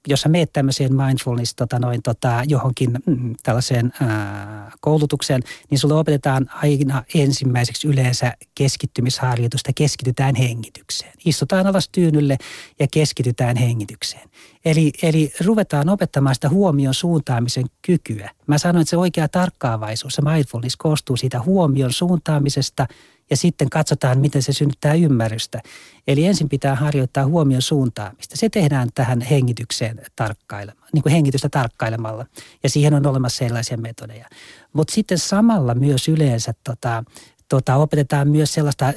jos 0.08 0.20
sä 0.20 0.28
meet 0.28 0.52
tämmöiseen 0.52 0.94
mindfulness 0.94 1.54
tota 1.54 1.78
noin, 1.78 2.02
tota, 2.02 2.42
johonkin 2.48 2.90
mm, 3.06 3.34
tällaiseen 3.42 3.92
ää, 4.00 4.72
koulutukseen, 4.80 5.42
niin 5.70 5.78
sulle 5.78 5.94
opetetaan 5.94 6.50
aina 6.52 7.04
ensimmäiseksi 7.14 7.88
yleensä 7.88 8.32
keskittymisharjoitusta, 8.54 9.70
keskitytään 9.74 10.34
hengitykseen. 10.34 11.12
Istutaan 11.24 11.66
alas 11.66 11.88
tyynylle 11.88 12.36
ja 12.78 12.86
keskitytään 12.92 13.56
hengitykseen. 13.56 14.28
Eli, 14.64 14.92
eli 15.02 15.32
ruvetaan 15.44 15.88
opettamaan 15.88 16.34
sitä 16.34 16.48
huomion 16.48 16.94
suuntaamisen 16.94 17.66
kykyä. 17.86 18.30
Mä 18.46 18.58
sanoin, 18.58 18.82
että 18.82 18.90
se 18.90 18.96
oikea 18.96 19.28
tarkkaavaisuus, 19.28 20.14
se 20.14 20.22
mindfulness 20.22 20.76
koostuu 20.76 21.16
siitä 21.16 21.42
huomion 21.42 21.92
suuntaamisesta– 21.92 22.86
ja 23.32 23.36
sitten 23.36 23.70
katsotaan, 23.70 24.18
miten 24.18 24.42
se 24.42 24.52
synnyttää 24.52 24.94
ymmärrystä. 24.94 25.62
Eli 26.06 26.26
ensin 26.26 26.48
pitää 26.48 26.74
harjoittaa 26.74 27.26
huomion 27.26 27.62
suuntaamista. 27.62 28.36
Se 28.36 28.48
tehdään 28.48 28.88
tähän 28.94 29.20
hengitykseen 29.20 30.00
tarkkailemaan, 30.16 30.88
niin 30.92 31.02
kuin 31.02 31.12
hengitystä 31.12 31.48
tarkkailemalla. 31.48 32.26
Ja 32.62 32.70
siihen 32.70 32.94
on 32.94 33.06
olemassa 33.06 33.38
sellaisia 33.38 33.76
metodeja. 33.76 34.28
Mutta 34.72 34.94
sitten 34.94 35.18
samalla 35.18 35.74
myös 35.74 36.08
yleensä 36.08 36.52
tota, 36.64 37.04
tota, 37.48 37.76
opetetaan 37.76 38.28
myös 38.28 38.54
sellaista 38.54 38.86
ö, 38.86 38.92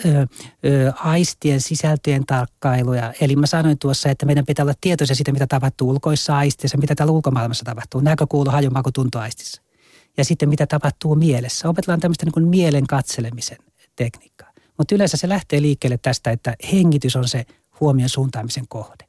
ö, 0.65 0.93
aistien 0.95 1.61
sisältöjen 1.61 2.25
tarkkailuja. 2.25 3.13
Eli 3.21 3.35
mä 3.35 3.47
sanoin 3.47 3.79
tuossa, 3.79 4.09
että 4.09 4.25
meidän 4.25 4.45
pitää 4.45 4.63
olla 4.63 4.73
tietoisia 4.81 5.15
siitä, 5.15 5.31
mitä 5.31 5.47
tapahtuu 5.47 5.89
ulkoissa 5.89 6.37
aisteissa, 6.37 6.77
mitä 6.77 6.95
täällä 6.95 7.11
ulkomaailmassa 7.11 7.65
tapahtuu. 7.65 8.01
Näkökuulu, 8.01 8.49
haju, 8.49 8.69
maku, 8.69 8.91
tuntoaistissa. 8.91 9.61
Ja 10.17 10.25
sitten 10.25 10.49
mitä 10.49 10.67
tapahtuu 10.67 11.15
mielessä. 11.15 11.69
Opetellaan 11.69 11.99
tämmöistä 11.99 12.25
niin 12.25 12.33
kuin 12.33 12.47
mielen 12.47 12.87
katselemisen 12.87 13.57
tekniikkaa. 13.95 14.51
Mutta 14.77 14.95
yleensä 14.95 15.17
se 15.17 15.29
lähtee 15.29 15.61
liikkeelle 15.61 15.99
tästä, 16.01 16.31
että 16.31 16.55
hengitys 16.71 17.15
on 17.15 17.27
se 17.27 17.45
huomion 17.79 18.09
suuntaamisen 18.09 18.65
kohde. 18.67 19.05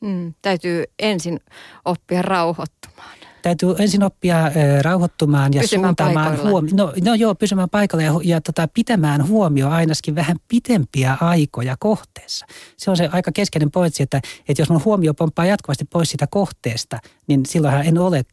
Mm, 0.00 0.34
täytyy 0.42 0.84
ensin 0.98 1.40
oppia 1.84 2.22
rauhoittumaan. 2.22 3.18
Täytyy 3.42 3.74
ensin 3.78 4.02
oppia 4.02 4.46
äh, 4.46 4.52
rauhoittumaan 4.82 5.54
ja 5.54 5.60
pysymään 5.60 5.88
suuntaamaan 5.88 6.42
huomioon. 6.42 6.76
No, 6.76 6.92
no 7.04 7.14
joo, 7.14 7.34
pysymään 7.34 7.70
paikalla 7.70 8.02
ja, 8.02 8.12
ja 8.24 8.40
tota, 8.40 8.68
pitämään 8.74 9.28
huomio 9.28 9.68
ainakin 9.68 10.14
vähän 10.14 10.36
pitempiä 10.48 11.16
aikoja 11.20 11.76
kohteessa. 11.78 12.46
Se 12.76 12.90
on 12.90 12.96
se 12.96 13.08
aika 13.12 13.32
keskeinen 13.32 13.70
pointsi, 13.70 14.02
että, 14.02 14.20
että 14.48 14.62
jos 14.62 14.70
mun 14.70 14.84
huomio 14.84 15.14
pomppaa 15.14 15.46
jatkuvasti 15.46 15.84
pois 15.84 16.10
sitä 16.10 16.26
kohteesta, 16.30 16.98
niin 17.26 17.46
silloinhan 17.46 17.86
en 17.86 17.98
ole 17.98 18.24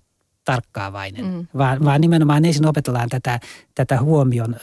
tarkkaavainen, 0.45 1.25
mm. 1.25 1.47
vaan, 1.57 1.85
vaan 1.85 2.01
nimenomaan 2.01 2.45
ensin 2.45 2.65
opetellaan 2.65 3.09
tätä, 3.09 3.39
tätä 3.75 4.01
huomion 4.01 4.55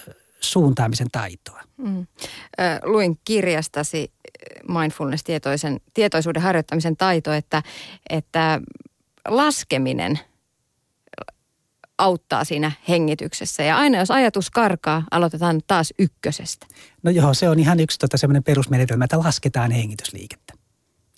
suuntaamisen 0.42 1.08
taitoa. 1.12 1.60
Mm. 1.76 2.06
luin 2.84 3.18
kirjastasi 3.24 4.12
mindfulness-tietoisen 4.68 5.80
tietoisuuden 5.94 6.42
harjoittamisen 6.42 6.96
taito, 6.96 7.32
että, 7.32 7.62
että 8.10 8.60
laskeminen 9.28 10.18
auttaa 11.98 12.44
siinä 12.44 12.72
hengityksessä. 12.88 13.62
Ja 13.62 13.76
aina 13.76 13.98
jos 13.98 14.10
ajatus 14.10 14.50
karkaa, 14.50 15.04
aloitetaan 15.10 15.60
taas 15.66 15.94
ykkösestä. 15.98 16.66
No 17.02 17.10
joo, 17.10 17.34
se 17.34 17.48
on 17.48 17.58
ihan 17.58 17.80
yksi 17.80 17.98
tota, 17.98 18.16
semmoinen 18.16 18.44
perusmenetelmä, 18.44 19.04
että 19.04 19.18
lasketaan 19.18 19.70
hengitysliikettä. 19.70 20.54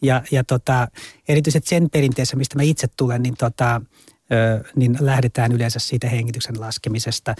Ja, 0.02 0.22
ja 0.30 0.44
tota, 0.44 0.88
erityisesti 1.28 1.68
sen 1.68 1.90
perinteessä, 1.90 2.36
mistä 2.36 2.56
mä 2.56 2.62
itse 2.62 2.86
tulen, 2.96 3.22
niin, 3.22 3.34
tota, 3.38 3.80
ö, 4.32 4.64
niin 4.76 4.96
lähdetään 5.00 5.52
yleensä 5.52 5.78
siitä 5.78 6.08
hengityksen 6.08 6.60
laskemisesta. 6.60 7.34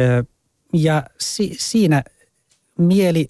Ö, 0.00 0.24
ja 0.72 1.02
si, 1.18 1.56
siinä 1.58 2.02
mieli, 2.78 3.28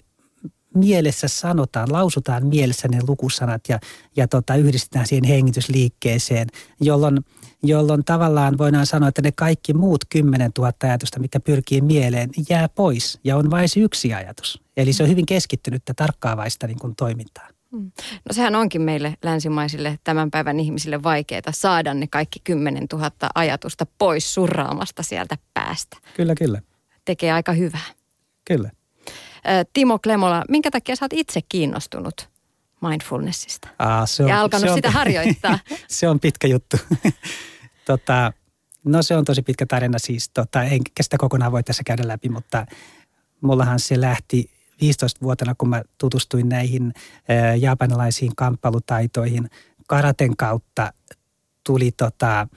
mielessä 0.75 1.27
sanotaan, 1.27 1.91
lausutaan 1.91 2.47
mielessä 2.47 2.87
ne 2.87 2.99
lukusanat 3.07 3.61
ja, 3.69 3.79
ja 4.15 4.27
tota, 4.27 4.55
yhdistetään 4.55 5.07
siihen 5.07 5.23
hengitysliikkeeseen, 5.23 6.47
jolloin, 6.81 7.19
jolloin 7.63 8.05
tavallaan 8.05 8.57
voidaan 8.57 8.85
sanoa, 8.85 9.09
että 9.09 9.21
ne 9.21 9.31
kaikki 9.31 9.73
muut 9.73 10.05
10 10.09 10.51
000 10.57 10.73
ajatusta, 10.83 11.19
mikä 11.19 11.39
pyrkii 11.39 11.81
mieleen, 11.81 12.29
jää 12.49 12.69
pois 12.69 13.19
ja 13.23 13.37
on 13.37 13.51
vain 13.51 13.67
yksi 13.77 14.13
ajatus. 14.13 14.61
Eli 14.77 14.93
se 14.93 15.03
on 15.03 15.09
hyvin 15.09 15.25
keskittynyttä, 15.25 15.93
tarkkaavaista 15.93 16.67
niin 16.67 16.79
kuin 16.79 16.95
toimintaa. 16.95 17.47
Mm. 17.71 17.91
No 18.29 18.33
sehän 18.33 18.55
onkin 18.55 18.81
meille 18.81 19.17
länsimaisille 19.23 19.99
tämän 20.03 20.31
päivän 20.31 20.59
ihmisille 20.59 21.03
vaikeaa 21.03 21.41
saada 21.51 21.93
ne 21.93 22.07
kaikki 22.07 22.39
10 22.43 22.85
000 22.93 23.11
ajatusta 23.35 23.85
pois 23.97 24.33
surraamasta 24.33 25.03
sieltä 25.03 25.37
päästä. 25.53 25.97
Kyllä, 26.15 26.35
kyllä 26.35 26.61
tekee 27.05 27.31
aika 27.31 27.53
hyvää. 27.53 27.93
Kyllä. 28.45 28.71
Timo 29.73 29.99
Klemola, 29.99 30.43
minkä 30.49 30.71
takia 30.71 30.95
sä 30.95 31.05
oot 31.05 31.13
itse 31.13 31.41
kiinnostunut 31.49 32.29
mindfulnessista? 32.81 33.67
Aa, 33.79 34.05
se 34.05 34.23
on, 34.23 34.29
ja 34.29 34.41
alkanut 34.41 34.65
se 34.65 34.71
on, 34.71 34.77
sitä 34.77 34.91
harjoittaa? 34.91 35.59
se 35.87 36.07
on 36.07 36.19
pitkä 36.19 36.47
juttu. 36.47 36.77
tota, 37.85 38.33
no 38.85 39.01
se 39.01 39.15
on 39.15 39.25
tosi 39.25 39.41
pitkä 39.41 39.65
tarina 39.65 39.99
siis. 39.99 40.29
Tota, 40.29 40.63
enkä 40.63 41.03
sitä 41.03 41.17
kokonaan 41.17 41.51
voi 41.51 41.63
tässä 41.63 41.83
käydä 41.85 42.07
läpi, 42.07 42.29
mutta 42.29 42.65
mullahan 43.41 43.79
se 43.79 44.01
lähti 44.01 44.51
15-vuotena, 44.83 45.55
kun 45.57 45.69
mä 45.69 45.81
tutustuin 45.97 46.49
näihin 46.49 46.93
ää, 47.29 47.55
japanilaisiin 47.55 48.31
kamppailutaitoihin. 48.35 49.49
Karaten 49.87 50.37
kautta 50.37 50.93
tuli 51.63 51.91
tota, 51.91 52.47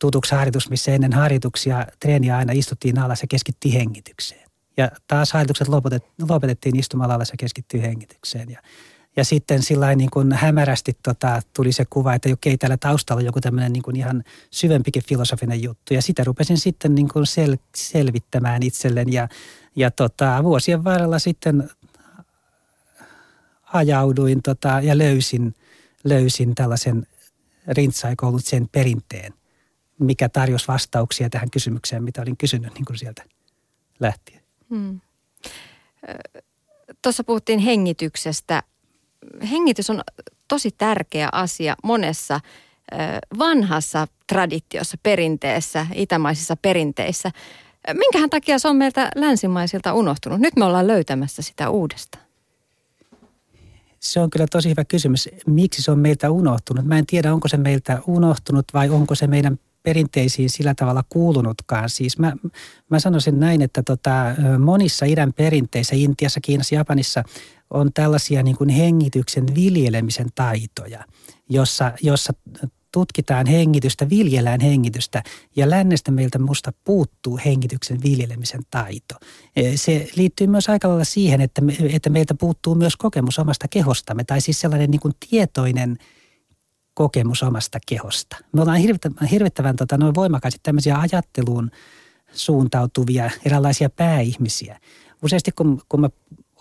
tutuksi 0.00 0.34
harjoitus, 0.34 0.70
missä 0.70 0.92
ennen 0.92 1.12
harjoituksia 1.12 1.86
treeniä 2.00 2.36
aina 2.36 2.52
istuttiin 2.52 2.98
alas 2.98 3.22
ja 3.22 3.28
keskittiin 3.28 3.74
hengitykseen. 3.74 4.50
Ja 4.76 4.90
taas 5.06 5.32
harjoitukset 5.32 5.68
lopetet, 5.68 6.04
lopetettiin 6.28 6.78
istumalla 6.78 7.14
alas 7.14 7.30
ja 7.30 7.36
keskittyy 7.38 7.82
hengitykseen. 7.82 8.50
Ja, 8.50 8.60
ja 9.16 9.24
sitten 9.24 9.62
sillä 9.62 9.94
niin 9.94 10.10
kuin 10.10 10.32
hämärästi 10.32 10.96
tota, 11.02 11.40
tuli 11.54 11.72
se 11.72 11.84
kuva, 11.90 12.14
että 12.14 12.28
okei, 12.32 12.58
täällä 12.58 12.76
taustalla 12.76 13.20
on 13.20 13.26
joku 13.26 13.40
tämmöinen 13.40 13.72
niin 13.72 13.82
kuin 13.82 13.96
ihan 13.96 14.24
syvempikin 14.50 15.02
filosofinen 15.08 15.62
juttu. 15.62 15.94
Ja 15.94 16.02
sitä 16.02 16.24
rupesin 16.24 16.58
sitten 16.58 16.94
niin 16.94 17.08
kuin 17.08 17.26
sel, 17.26 17.56
selvittämään 17.76 18.62
itselleen 18.62 19.12
ja, 19.12 19.28
ja 19.76 19.90
tota, 19.90 20.44
vuosien 20.44 20.84
varrella 20.84 21.18
sitten 21.18 21.70
ajauduin 23.72 24.42
tota, 24.42 24.80
ja 24.82 24.98
löysin, 24.98 25.54
löysin 26.04 26.54
tällaisen 26.54 27.06
rintsaikoulutsen 27.68 28.68
perinteen 28.68 29.39
mikä 30.00 30.28
tarjosi 30.28 30.68
vastauksia 30.68 31.30
tähän 31.30 31.50
kysymykseen, 31.50 32.04
mitä 32.04 32.22
olin 32.22 32.36
kysynyt 32.36 32.74
niin 32.74 32.84
kuin 32.84 32.98
sieltä 32.98 33.24
lähtien. 34.00 34.42
Hmm. 34.70 35.00
Tuossa 37.02 37.24
puhuttiin 37.24 37.58
hengityksestä. 37.58 38.62
Hengitys 39.50 39.90
on 39.90 40.00
tosi 40.48 40.70
tärkeä 40.78 41.28
asia 41.32 41.76
monessa 41.84 42.40
vanhassa 43.38 44.06
traditiossa, 44.26 44.96
perinteessä, 45.02 45.86
itämaisissa 45.94 46.56
perinteissä. 46.56 47.30
Minkähän 47.94 48.30
takia 48.30 48.58
se 48.58 48.68
on 48.68 48.76
meiltä 48.76 49.10
länsimaisilta 49.14 49.94
unohtunut? 49.94 50.40
Nyt 50.40 50.56
me 50.56 50.64
ollaan 50.64 50.86
löytämässä 50.86 51.42
sitä 51.42 51.70
uudestaan. 51.70 52.24
Se 54.00 54.20
on 54.20 54.30
kyllä 54.30 54.46
tosi 54.50 54.70
hyvä 54.70 54.84
kysymys. 54.84 55.28
Miksi 55.46 55.82
se 55.82 55.90
on 55.90 55.98
meiltä 55.98 56.30
unohtunut? 56.30 56.84
Mä 56.84 56.98
en 56.98 57.06
tiedä, 57.06 57.34
onko 57.34 57.48
se 57.48 57.56
meiltä 57.56 57.98
unohtunut 58.06 58.64
vai 58.74 58.90
onko 58.90 59.14
se 59.14 59.26
meidän 59.26 59.58
perinteisiin 59.82 60.50
sillä 60.50 60.74
tavalla 60.74 61.04
kuulunutkaan. 61.08 61.90
Siis 61.90 62.18
mä, 62.18 62.32
mä 62.88 63.00
sanoisin 63.00 63.40
näin, 63.40 63.62
että 63.62 63.82
tota, 63.82 64.12
monissa 64.58 65.06
idän 65.06 65.32
perinteissä, 65.32 65.96
Intiassa, 65.96 66.40
Kiinassa, 66.40 66.74
Japanissa 66.74 67.24
on 67.70 67.90
tällaisia 67.94 68.42
niin 68.42 68.56
kuin 68.56 68.70
hengityksen 68.70 69.54
viljelemisen 69.54 70.28
taitoja, 70.34 71.04
jossa, 71.48 71.92
jossa 72.02 72.32
tutkitaan 72.92 73.46
hengitystä, 73.46 74.10
viljellään 74.10 74.60
hengitystä 74.60 75.22
ja 75.56 75.70
lännestä 75.70 76.10
meiltä 76.10 76.38
musta 76.38 76.72
puuttuu 76.84 77.40
hengityksen 77.44 78.02
viljelemisen 78.02 78.60
taito. 78.70 79.14
E, 79.56 79.76
se 79.76 80.08
liittyy 80.16 80.46
myös 80.46 80.68
aika 80.68 80.88
lailla 80.88 81.04
siihen, 81.04 81.40
että, 81.40 81.60
me, 81.60 81.76
että 81.92 82.10
meiltä 82.10 82.34
puuttuu 82.34 82.74
myös 82.74 82.96
kokemus 82.96 83.38
omasta 83.38 83.68
kehostamme 83.68 84.24
tai 84.24 84.40
siis 84.40 84.60
sellainen 84.60 84.90
niin 84.90 85.00
kuin 85.00 85.14
tietoinen 85.30 85.96
kokemus 87.00 87.42
omasta 87.42 87.78
kehosta. 87.86 88.36
Me 88.52 88.60
ollaan 88.60 88.78
hirvittävän, 88.78 89.28
hirvittävän 89.28 89.76
tota, 89.76 89.96
noin 89.96 90.14
voimakkaasti 90.14 90.60
tämmöisiä 90.62 90.98
ajatteluun 90.98 91.70
suuntautuvia 92.32 93.30
eräänlaisia 93.44 93.90
pääihmisiä. 93.90 94.80
Useasti 95.22 95.52
kun, 95.52 95.82
kun 95.88 96.00
mä 96.00 96.08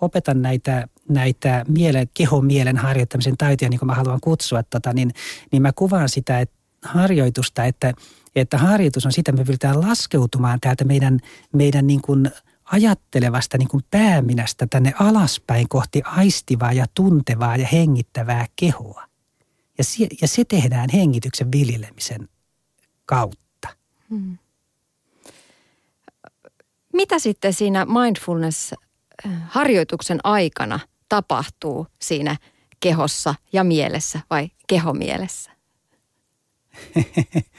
opetan 0.02 0.42
näitä, 0.42 0.88
näitä 1.10 1.66
mielen, 1.68 2.10
kehon 2.14 2.46
mielen 2.46 2.78
harjoittamisen 2.78 3.38
taitoja, 3.38 3.70
niin 3.70 3.80
kuin 3.80 3.88
mä 3.88 3.94
haluan 3.94 4.20
kutsua, 4.22 4.64
tota, 4.64 4.94
niin, 4.94 5.12
niin 5.52 5.62
mä 5.62 5.72
kuvaan 5.76 6.10
sitä 6.10 6.40
että 6.40 6.56
harjoitusta, 6.84 7.66
että, 7.66 7.94
että 8.36 8.58
harjoitus 8.58 9.06
on 9.06 9.12
sitä, 9.12 9.32
että 9.32 9.42
me 9.42 9.46
pyritään 9.46 9.82
laskeutumaan 9.82 10.60
täältä 10.60 10.84
meidän, 10.84 11.20
meidän 11.54 11.88
niin 11.88 12.02
kuin 12.02 12.32
ajattelevasta 12.64 13.58
niin 13.58 13.70
kuin 13.70 13.84
pääminästä 13.92 14.68
tänne 14.70 14.94
alaspäin 15.00 15.70
kohti 15.70 16.02
aistivaa 16.06 16.74
ja 16.74 16.86
tuntevaa 16.94 17.58
ja 17.58 17.68
hengittävää 17.68 18.46
kehoa. 18.56 19.09
Ja 19.80 19.84
se, 19.84 20.08
ja 20.22 20.28
se 20.28 20.46
tehdään 20.46 20.90
hengityksen 20.94 21.52
viljelemisen 21.52 22.30
kautta. 23.06 23.68
Hmm. 24.10 24.38
Mitä 26.94 27.20
sitten 27.20 27.54
siinä 27.54 27.86
mindfulness 27.86 28.74
harjoituksen 29.48 30.20
aikana 30.24 30.80
tapahtuu 31.10 31.88
siinä 32.02 32.38
kehossa 32.80 33.36
ja 33.54 33.64
mielessä 33.64 34.20
vai 34.30 34.52
kehomielessä? 34.68 35.52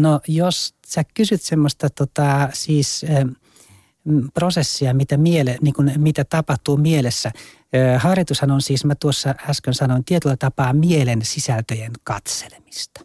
No 0.00 0.20
jos 0.28 0.74
sä 0.86 1.04
kysyt 1.14 1.42
semmoista 1.42 1.90
tota, 1.90 2.48
siis 2.52 3.06
prosessia, 4.34 4.94
mitä, 4.94 5.16
miele, 5.16 5.58
niin 5.62 5.74
kuin, 5.74 5.92
mitä 5.96 6.24
tapahtuu 6.24 6.76
mielessä. 6.76 7.32
Harjoitushan 7.98 8.50
on 8.50 8.62
siis, 8.62 8.84
mä 8.84 8.94
tuossa 8.94 9.34
äsken 9.48 9.74
sanoin, 9.74 10.04
tietyllä 10.04 10.36
tapaa 10.36 10.72
mielen 10.72 11.24
sisältöjen 11.24 11.92
katselemista. 12.04 13.00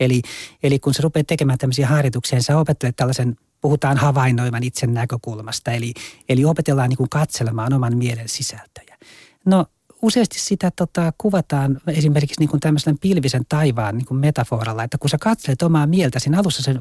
Eli, 0.00 0.22
eli 0.62 0.78
kun 0.78 0.94
sä 0.94 1.02
rupeat 1.02 1.26
tekemään 1.26 1.58
tämmöisiä 1.58 1.86
harjoituksia, 1.86 2.36
niin 2.36 2.44
sä 2.44 2.58
opettelet 2.58 2.96
tällaisen 2.96 3.36
puhutaan 3.60 3.96
havainnoivan 3.96 4.62
itsen 4.62 4.94
näkökulmasta, 4.94 5.70
eli, 5.70 5.94
eli 6.28 6.44
opetellaan 6.44 6.88
niin 6.88 6.96
kuin 6.96 7.10
katselemaan 7.10 7.72
oman 7.72 7.96
mielen 7.96 8.28
sisältöjä. 8.28 8.98
No 9.46 9.66
useasti 10.02 10.40
sitä 10.40 10.70
tota, 10.76 11.12
kuvataan 11.18 11.80
esimerkiksi 11.86 12.40
niin 12.40 12.48
kuin 12.48 12.60
tämmöisen 12.60 12.98
pilvisen 12.98 13.42
taivaan 13.48 13.98
niin 13.98 14.06
kuin 14.06 14.20
metaforalla, 14.20 14.84
että 14.84 14.98
kun 14.98 15.10
sä 15.10 15.18
katselet 15.20 15.62
omaa 15.62 15.86
mieltä, 15.86 16.18
siinä 16.18 16.38
alussa 16.38 16.62
se 16.62 16.74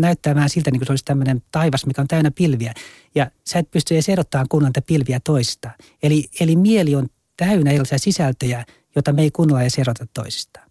näyttämään 0.00 0.50
siltä, 0.50 0.70
niin 0.70 0.80
kuin 0.80 0.86
se 0.86 0.92
olisi 0.92 1.04
tämmöinen 1.04 1.42
taivas, 1.52 1.86
mikä 1.86 2.02
on 2.02 2.08
täynnä 2.08 2.30
pilviä, 2.30 2.74
ja 3.14 3.30
sä 3.46 3.58
et 3.58 3.70
pysty 3.70 3.94
edes 3.94 4.08
erottamaan 4.08 4.48
kunnon 4.48 4.72
pilviä 4.86 5.20
toisistaan. 5.24 5.74
Eli, 6.02 6.28
eli 6.40 6.56
mieli 6.56 6.94
on 6.94 7.08
täynnä 7.36 7.70
erilaisia 7.70 7.98
sisältöjä, 7.98 8.64
joita 8.94 9.12
me 9.12 9.22
ei 9.22 9.30
kunnolla 9.30 9.62
edes 9.62 9.78
erota 9.78 10.06
toisistaan. 10.14 10.70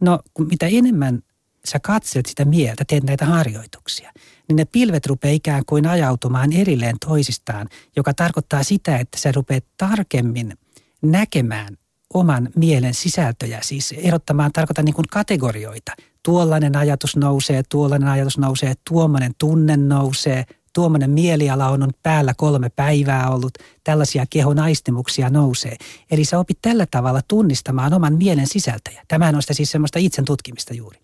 No, 0.00 0.20
mitä 0.50 0.66
enemmän 0.66 1.22
sä 1.64 1.80
katselet 1.80 2.26
sitä 2.26 2.44
mieltä, 2.44 2.84
teet 2.88 3.04
näitä 3.04 3.24
harjoituksia, 3.24 4.12
niin 4.48 4.56
ne 4.56 4.64
pilvet 4.64 5.06
rupeaa 5.06 5.34
ikään 5.34 5.62
kuin 5.66 5.86
ajautumaan 5.86 6.52
erilleen 6.52 6.96
toisistaan, 7.06 7.68
joka 7.96 8.14
tarkoittaa 8.14 8.62
sitä, 8.62 8.96
että 8.96 9.18
sä 9.18 9.32
rupeat 9.32 9.64
tarkemmin 9.76 10.58
näkemään 11.02 11.76
oman 12.14 12.48
mielen 12.56 12.94
sisältöjä, 12.94 13.58
siis 13.62 13.94
erottamaan 13.96 14.52
tarkoitan 14.52 14.84
niin 14.84 14.94
kuin 14.94 15.06
kategorioita. 15.10 15.92
Tuollainen 16.22 16.76
ajatus 16.76 17.16
nousee, 17.16 17.62
tuollainen 17.68 18.08
ajatus 18.08 18.38
nousee, 18.38 18.74
tuommoinen 18.90 19.32
tunne 19.38 19.76
nousee, 19.76 20.44
tuommoinen 20.72 21.10
mieliala 21.10 21.68
on, 21.68 21.82
on 21.82 21.90
päällä 22.02 22.34
kolme 22.36 22.70
päivää 22.70 23.30
ollut, 23.30 23.58
tällaisia 23.84 24.24
kehon 24.30 24.58
aistimuksia 24.58 25.30
nousee. 25.30 25.76
Eli 26.10 26.24
sä 26.24 26.38
opit 26.38 26.58
tällä 26.62 26.86
tavalla 26.90 27.20
tunnistamaan 27.28 27.94
oman 27.94 28.16
mielen 28.16 28.46
sisältöjä. 28.46 29.04
Tämähän 29.08 29.34
on 29.34 29.42
sitä 29.42 29.54
siis 29.54 29.70
semmoista 29.70 29.98
itsen 29.98 30.24
tutkimista 30.24 30.74
juuri. 30.74 30.98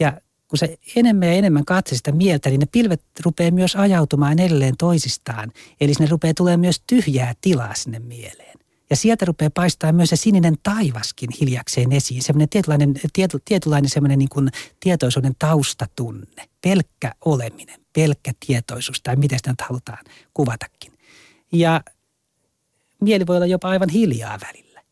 Ja 0.00 0.20
kun 0.48 0.58
se 0.58 0.78
enemmän 0.96 1.28
ja 1.28 1.34
enemmän 1.34 1.64
katse 1.64 1.96
sitä 1.96 2.12
mieltä, 2.12 2.50
niin 2.50 2.60
ne 2.60 2.66
pilvet 2.66 3.02
rupeaa 3.24 3.50
myös 3.50 3.76
ajautumaan 3.76 4.38
edelleen 4.38 4.76
toisistaan. 4.76 5.52
Eli 5.80 5.94
sinne 5.94 6.10
rupeaa 6.10 6.34
tulemaan 6.34 6.60
myös 6.60 6.82
tyhjää 6.86 7.34
tilaa 7.40 7.74
sinne 7.74 7.98
mieleen. 7.98 8.58
Ja 8.90 8.96
sieltä 8.96 9.24
rupeaa 9.24 9.50
paistaa 9.54 9.92
myös 9.92 10.10
se 10.10 10.16
sininen 10.16 10.54
taivaskin 10.62 11.30
hiljakseen 11.40 11.92
esiin. 11.92 12.22
Semmoinen 12.22 12.48
tietynlainen, 12.48 12.94
tiety, 13.12 13.38
tietynlainen 13.44 13.90
semmoinen 13.90 14.18
niin 14.18 14.28
kuin 14.28 14.48
tietoisuuden 14.80 15.32
taustatunne. 15.38 16.48
Pelkkä 16.60 17.12
oleminen, 17.24 17.80
pelkkä 17.92 18.32
tietoisuus 18.46 19.00
tai 19.02 19.16
miten 19.16 19.38
sitä 19.38 19.50
nyt 19.50 19.60
halutaan 19.60 20.04
kuvatakin. 20.34 20.92
Ja 21.52 21.80
mieli 23.00 23.26
voi 23.26 23.36
olla 23.36 23.46
jopa 23.46 23.68
aivan 23.68 23.88
hiljaa 23.88 24.38
välillä. 24.46 24.82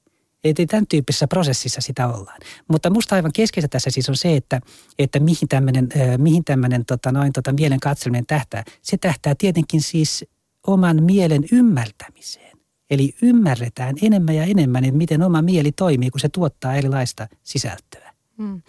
Että 0.45 0.67
tämän 0.67 0.87
tyyppisessä 0.87 1.29
prosessissa 1.29 1.81
sitä 1.81 2.09
ollaan. 2.09 2.41
Mutta 2.69 2.91
musta 2.91 3.15
aivan 3.15 3.33
keskeistä 3.33 3.69
tässä 3.69 3.91
siis 3.91 4.09
on 4.09 4.17
se, 4.17 4.37
että, 4.37 4.61
että 4.99 5.21
mihin 5.21 5.49
tämmöinen, 5.49 5.89
mihin 6.19 6.45
tämmöinen 6.45 6.85
tota, 6.85 7.13
noin, 7.13 7.33
tota, 7.33 7.53
mielen 7.53 7.81
katseleminen 7.81 8.27
tähtää. 8.27 8.65
Se 8.83 8.97
tähtää 8.97 9.35
tietenkin 9.39 9.83
siis 9.83 10.25
oman 10.67 11.03
mielen 11.03 11.45
ymmärtämiseen. 11.53 12.58
Eli 12.91 13.15
ymmärretään 13.23 13.95
enemmän 14.03 14.35
ja 14.35 14.45
enemmän, 14.45 14.85
että 14.85 14.97
miten 14.97 15.23
oma 15.23 15.43
mieli 15.43 15.73
toimii, 15.73 16.11
kun 16.11 16.21
se 16.21 16.29
tuottaa 16.29 16.75
erilaista 16.75 17.29
sisältöä. 17.43 18.13
Hmm. 18.39 18.63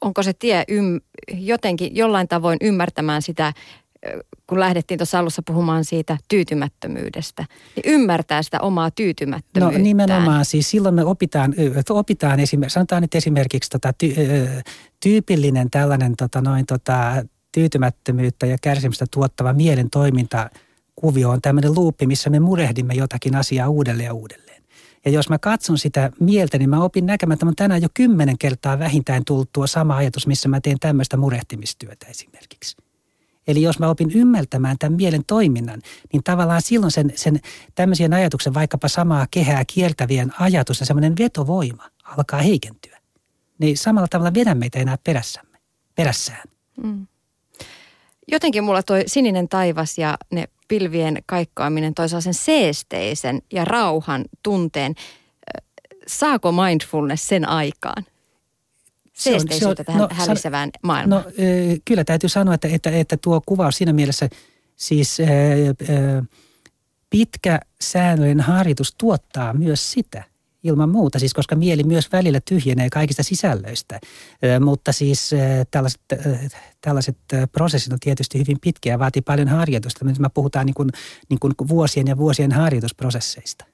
Onko 0.00 0.22
se 0.22 0.32
tie 0.32 0.64
ym, 0.70 1.00
jotenkin 1.34 1.96
jollain 1.96 2.28
tavoin 2.28 2.58
ymmärtämään 2.60 3.22
sitä 3.22 3.52
kun 4.46 4.60
lähdettiin 4.60 4.98
tuossa 4.98 5.18
alussa 5.18 5.42
puhumaan 5.46 5.84
siitä 5.84 6.18
tyytymättömyydestä, 6.28 7.44
niin 7.76 7.94
ymmärtää 7.94 8.42
sitä 8.42 8.60
omaa 8.60 8.90
tyytymättömyyttä. 8.90 9.78
No 9.78 9.84
nimenomaan, 9.84 10.44
siis 10.44 10.70
silloin 10.70 10.94
me 10.94 11.04
opitaan, 11.04 11.54
opitaan 11.90 12.40
esimerkiksi, 12.40 12.74
sanotaan 12.74 13.02
nyt 13.02 13.14
esimerkiksi 13.14 13.70
tota, 13.70 13.92
ty, 13.92 14.14
tyypillinen 15.02 15.70
tällainen 15.70 16.16
tota, 16.16 16.40
noin, 16.40 16.66
tota, 16.66 17.24
tyytymättömyyttä 17.52 18.46
ja 18.46 18.56
kärsimystä 18.62 19.04
tuottava 19.10 19.52
mielen 19.52 19.90
toiminta 19.90 20.50
kuvio 20.96 21.30
on 21.30 21.42
tämmöinen 21.42 21.74
luuppi, 21.74 22.06
missä 22.06 22.30
me 22.30 22.40
murehdimme 22.40 22.94
jotakin 22.94 23.36
asiaa 23.36 23.68
uudelleen 23.68 24.06
ja 24.06 24.14
uudelleen. 24.14 24.62
Ja 25.04 25.10
jos 25.10 25.28
mä 25.28 25.38
katson 25.38 25.78
sitä 25.78 26.10
mieltä, 26.20 26.58
niin 26.58 26.70
mä 26.70 26.84
opin 26.84 27.06
näkemään, 27.06 27.34
että 27.34 27.46
tänään 27.56 27.82
jo 27.82 27.88
kymmenen 27.94 28.38
kertaa 28.38 28.78
vähintään 28.78 29.22
tullut 29.26 29.52
tuo 29.52 29.66
sama 29.66 29.96
ajatus, 29.96 30.26
missä 30.26 30.48
mä 30.48 30.60
teen 30.60 30.78
tämmöistä 30.80 31.16
murehtimistyötä 31.16 32.06
esimerkiksi. 32.06 32.76
Eli 33.46 33.62
jos 33.62 33.78
mä 33.78 33.88
opin 33.88 34.10
ymmärtämään 34.14 34.78
tämän 34.78 34.96
mielen 34.96 35.24
toiminnan, 35.26 35.82
niin 36.12 36.22
tavallaan 36.22 36.62
silloin 36.62 36.92
sen, 36.92 37.12
sen 37.14 37.40
tämmöisen 37.74 38.12
ajatuksen, 38.12 38.54
vaikkapa 38.54 38.88
samaa 38.88 39.26
kehää 39.30 39.64
kiertävien 39.64 40.32
ajatus 40.38 40.80
ja 40.80 40.86
semmoinen 40.86 41.14
vetovoima 41.18 41.90
alkaa 42.04 42.42
heikentyä. 42.42 43.00
Niin 43.58 43.78
samalla 43.78 44.08
tavalla 44.08 44.34
vedä 44.34 44.54
meitä 44.54 44.78
enää 44.78 44.98
perässämme, 45.04 45.58
perässään. 45.94 46.48
Mm. 46.82 47.06
Jotenkin 48.28 48.64
mulla 48.64 48.82
toi 48.82 49.02
sininen 49.06 49.48
taivas 49.48 49.98
ja 49.98 50.18
ne 50.30 50.48
pilvien 50.68 51.22
kaikkaaminen 51.26 51.94
toi 51.94 52.08
sen 52.08 52.34
seesteisen 52.34 53.42
ja 53.52 53.64
rauhan 53.64 54.24
tunteen. 54.42 54.94
Saako 56.06 56.52
mindfulness 56.52 57.28
sen 57.28 57.48
aikaan? 57.48 58.04
seesteisyyttä 59.12 59.84
tähän 59.84 60.00
no, 60.00 60.08
hälisevään 60.10 60.70
maailmaan? 60.82 61.24
No 61.24 61.30
kyllä 61.84 62.04
täytyy 62.04 62.28
sanoa, 62.28 62.54
että, 62.54 62.68
että, 62.68 62.90
että 62.90 63.16
tuo 63.16 63.40
kuvaus 63.46 63.76
siinä 63.76 63.92
mielessä 63.92 64.28
siis 64.76 65.18
pitkä 67.10 67.60
säännöllinen 67.80 68.40
harjoitus 68.40 68.94
tuottaa 68.98 69.54
myös 69.54 69.92
sitä 69.92 70.24
ilman 70.62 70.88
muuta, 70.88 71.18
siis 71.18 71.34
koska 71.34 71.56
mieli 71.56 71.82
myös 71.82 72.12
välillä 72.12 72.40
tyhjenee 72.40 72.90
kaikista 72.90 73.22
sisällöistä. 73.22 74.00
Mutta 74.60 74.92
siis 74.92 75.30
tällaiset, 75.70 76.00
tällaiset 76.80 77.16
prosessit 77.52 77.92
on 77.92 78.00
tietysti 78.00 78.38
hyvin 78.38 78.58
pitkiä 78.60 78.92
ja 78.92 78.98
vaatii 78.98 79.22
paljon 79.22 79.48
harjoitusta. 79.48 80.04
Nyt 80.04 80.18
me 80.18 80.28
puhutaan 80.34 80.66
niin 80.66 80.74
kuin, 80.74 80.90
niin 81.28 81.38
kuin 81.40 81.52
vuosien 81.68 82.06
ja 82.06 82.16
vuosien 82.16 82.52
harjoitusprosesseista. 82.52 83.64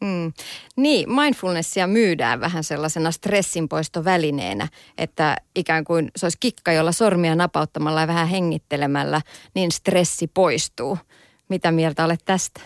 Mm. 0.00 0.32
Niin, 0.76 1.12
mindfulnessia 1.12 1.86
myydään 1.86 2.40
vähän 2.40 2.64
sellaisena 2.64 3.10
stressinpoistovälineenä, 3.10 4.68
että 4.98 5.36
ikään 5.54 5.84
kuin 5.84 6.10
se 6.16 6.26
olisi 6.26 6.38
kikka, 6.40 6.72
jolla 6.72 6.92
sormia 6.92 7.34
napauttamalla 7.34 8.00
ja 8.00 8.06
vähän 8.06 8.28
hengittelemällä, 8.28 9.22
niin 9.54 9.72
stressi 9.72 10.26
poistuu. 10.26 10.98
Mitä 11.48 11.72
mieltä 11.72 12.04
olet 12.04 12.20
tästä? 12.24 12.60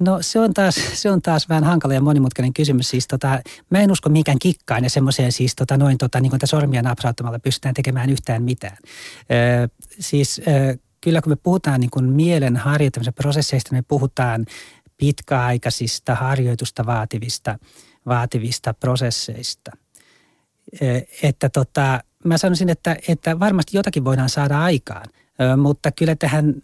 No 0.00 0.18
se 0.20 0.40
on 0.40 0.54
taas, 0.54 0.80
se 0.92 1.10
on 1.10 1.22
taas 1.22 1.48
vähän 1.48 1.64
hankala 1.64 1.94
ja 1.94 2.00
monimutkainen 2.00 2.52
kysymys. 2.52 2.90
Siis 2.90 3.08
tota, 3.08 3.40
mä 3.70 3.80
en 3.80 3.92
usko 3.92 4.08
mikään 4.08 4.38
kikkaan 4.38 4.84
ja 4.84 4.90
semmoiseen 4.90 5.32
siis 5.32 5.56
tota, 5.56 5.76
noin 5.76 5.98
tota, 5.98 6.20
niin 6.20 6.32
sormia 6.44 6.82
napsauttamalla 6.82 7.38
pystytään 7.38 7.74
tekemään 7.74 8.10
yhtään 8.10 8.42
mitään. 8.42 8.76
Ö, 8.82 9.68
siis 9.98 10.40
ö, 10.48 10.78
kyllä 11.00 11.22
kun 11.22 11.32
me 11.32 11.36
puhutaan 11.36 11.80
niin 11.80 11.90
kuin 11.90 12.04
mielen 12.04 12.56
harjoittamisen 12.56 13.14
prosesseista, 13.14 13.74
me 13.74 13.82
puhutaan 13.82 14.46
pitkäaikaisista 14.96 16.14
harjoitusta 16.14 16.86
vaativista, 16.86 17.58
vaativista 18.06 18.74
prosesseista. 18.74 19.70
Että 21.22 21.48
tota, 21.48 22.00
mä 22.24 22.38
sanoisin, 22.38 22.68
että, 22.68 22.96
että 23.08 23.40
varmasti 23.40 23.76
jotakin 23.76 24.04
voidaan 24.04 24.28
saada 24.28 24.60
aikaan, 24.60 25.06
mutta 25.56 25.92
kyllä 25.92 26.16
tähän 26.16 26.54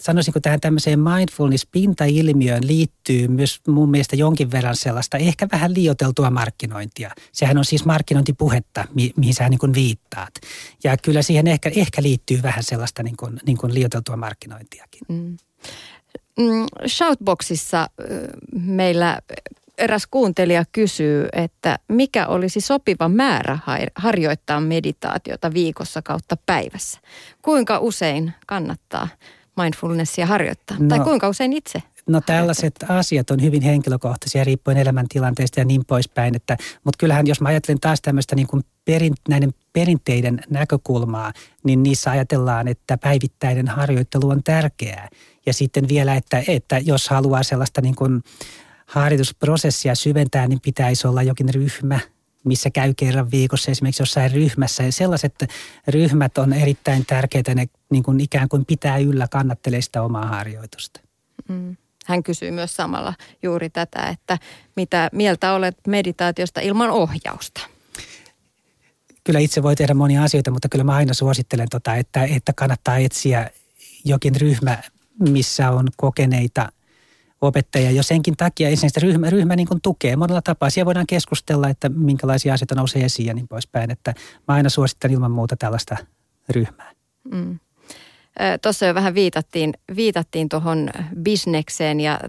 sanoisinko 0.00 0.40
tähän 0.40 0.60
tämmöiseen 0.60 1.00
mindfulness-pintailmiöön 1.00 2.66
liittyy 2.66 3.28
myös 3.28 3.60
mun 3.68 3.90
mielestä 3.90 4.16
jonkin 4.16 4.50
verran 4.50 4.76
sellaista 4.76 5.18
ehkä 5.18 5.48
vähän 5.52 5.74
liioteltua 5.74 6.30
markkinointia. 6.30 7.10
Sehän 7.32 7.58
on 7.58 7.64
siis 7.64 7.84
markkinointipuhetta, 7.84 8.84
mi- 8.94 9.12
mihin 9.16 9.34
sä 9.34 9.48
niin 9.48 9.58
kuin 9.58 9.74
viittaat. 9.74 10.34
Ja 10.84 10.96
kyllä 10.96 11.22
siihen 11.22 11.46
ehkä, 11.46 11.70
ehkä 11.76 12.02
liittyy 12.02 12.42
vähän 12.42 12.62
sellaista 12.62 13.02
niin 13.02 13.16
kuin, 13.16 13.40
niin 13.46 13.56
kuin 13.58 13.74
liioteltua 13.74 14.16
markkinointiakin. 14.16 15.00
Mm. 15.08 15.36
Mm, 16.38 16.66
Shoutboxissa 16.88 17.90
meillä 18.52 19.18
eräs 19.78 20.06
kuuntelija 20.10 20.64
kysyy, 20.72 21.28
että 21.32 21.78
mikä 21.88 22.26
olisi 22.26 22.60
sopiva 22.60 23.08
määrä 23.08 23.58
harjoittaa 23.94 24.60
meditaatiota 24.60 25.52
viikossa 25.54 26.02
kautta 26.02 26.36
päivässä? 26.46 27.00
Kuinka 27.42 27.78
usein 27.78 28.32
kannattaa 28.46 29.08
mindfulnessia 29.56 30.26
harjoittaa? 30.26 30.76
No, 30.80 30.88
tai 30.88 31.00
kuinka 31.00 31.28
usein 31.28 31.52
itse 31.52 31.82
No 32.10 32.20
tällaiset 32.20 32.74
asiat 32.88 33.30
on 33.30 33.42
hyvin 33.42 33.62
henkilökohtaisia 33.62 34.44
riippuen 34.44 34.76
elämäntilanteesta 34.76 35.60
ja 35.60 35.64
niin 35.64 35.84
poispäin. 35.86 36.36
Että, 36.36 36.56
mutta 36.84 36.98
kyllähän 36.98 37.26
jos 37.26 37.40
mä 37.40 37.48
ajattelen 37.48 37.80
taas 37.80 38.00
tämmöistä 38.00 38.36
niin 38.36 38.46
kuin 38.46 38.62
perin, 38.84 39.14
näiden 39.28 39.54
perinteiden 39.72 40.40
näkökulmaa, 40.50 41.32
niin 41.64 41.82
niissä 41.82 42.10
ajatellaan, 42.10 42.68
että 42.68 42.98
päivittäinen 42.98 43.68
harjoittelu 43.68 44.28
on 44.28 44.42
tärkeää. 44.42 45.08
Ja 45.46 45.52
sitten 45.52 45.88
vielä, 45.88 46.14
että, 46.14 46.42
että 46.48 46.78
jos 46.78 47.08
haluaa 47.08 47.42
sellaista 47.42 47.80
niin 47.80 47.94
kuin 47.94 48.22
harjoitusprosessia 48.86 49.94
syventää, 49.94 50.48
niin 50.48 50.60
pitäisi 50.60 51.06
olla 51.06 51.22
jokin 51.22 51.54
ryhmä, 51.54 52.00
missä 52.44 52.70
käy 52.70 52.94
kerran 52.96 53.30
viikossa 53.30 53.70
esimerkiksi 53.70 54.02
jossain 54.02 54.32
ryhmässä. 54.32 54.82
Ja 54.82 54.92
sellaiset 54.92 55.34
ryhmät 55.88 56.38
on 56.38 56.52
erittäin 56.52 57.06
tärkeitä, 57.06 57.54
ne 57.54 57.66
niin 57.90 58.02
kuin 58.02 58.20
ikään 58.20 58.48
kuin 58.48 58.64
pitää 58.64 58.98
yllä, 58.98 59.28
kannattelee 59.28 59.80
sitä 59.80 60.02
omaa 60.02 60.26
harjoitusta. 60.26 61.00
Mm. 61.48 61.76
Hän 62.06 62.22
kysyy 62.22 62.50
myös 62.50 62.76
samalla 62.76 63.14
juuri 63.42 63.70
tätä, 63.70 64.08
että 64.08 64.38
mitä 64.76 65.10
mieltä 65.12 65.52
olet 65.52 65.76
meditaatiosta 65.86 66.60
ilman 66.60 66.90
ohjausta? 66.90 67.60
Kyllä 69.24 69.40
itse 69.40 69.62
voi 69.62 69.76
tehdä 69.76 69.94
monia 69.94 70.22
asioita, 70.22 70.50
mutta 70.50 70.68
kyllä 70.68 70.84
mä 70.84 70.94
aina 70.94 71.14
suosittelen, 71.14 71.68
tota, 71.70 71.96
että, 71.96 72.24
että 72.24 72.52
kannattaa 72.52 72.96
etsiä 72.96 73.50
jokin 74.04 74.36
ryhmä, 74.36 74.78
missä 75.18 75.70
on 75.70 75.88
kokeneita 75.96 76.72
opettajia 77.40 77.90
jo 77.90 78.02
senkin 78.02 78.36
takia. 78.36 78.68
Ensinnäkin 78.68 79.02
ryhmä, 79.02 79.30
ryhmä 79.30 79.56
niin 79.56 79.68
kuin 79.68 79.80
tukee 79.82 80.16
monella 80.16 80.42
tapaa. 80.42 80.70
Siellä 80.70 80.86
voidaan 80.86 81.06
keskustella, 81.06 81.68
että 81.68 81.88
minkälaisia 81.88 82.54
asioita 82.54 82.74
nousee 82.74 83.04
esiin 83.04 83.26
ja 83.26 83.34
niin 83.34 83.48
poispäin. 83.48 83.90
Että 83.90 84.14
mä 84.48 84.54
aina 84.54 84.68
suosittelen 84.68 85.14
ilman 85.14 85.30
muuta 85.30 85.56
tällaista 85.56 85.96
ryhmää. 86.48 86.92
Mm. 87.32 87.58
Tuossa 88.62 88.86
jo 88.86 88.94
vähän 88.94 89.14
viitattiin, 89.14 89.74
viitattiin 89.96 90.48
tuohon 90.48 90.90
bisnekseen 91.22 92.00
ja 92.00 92.20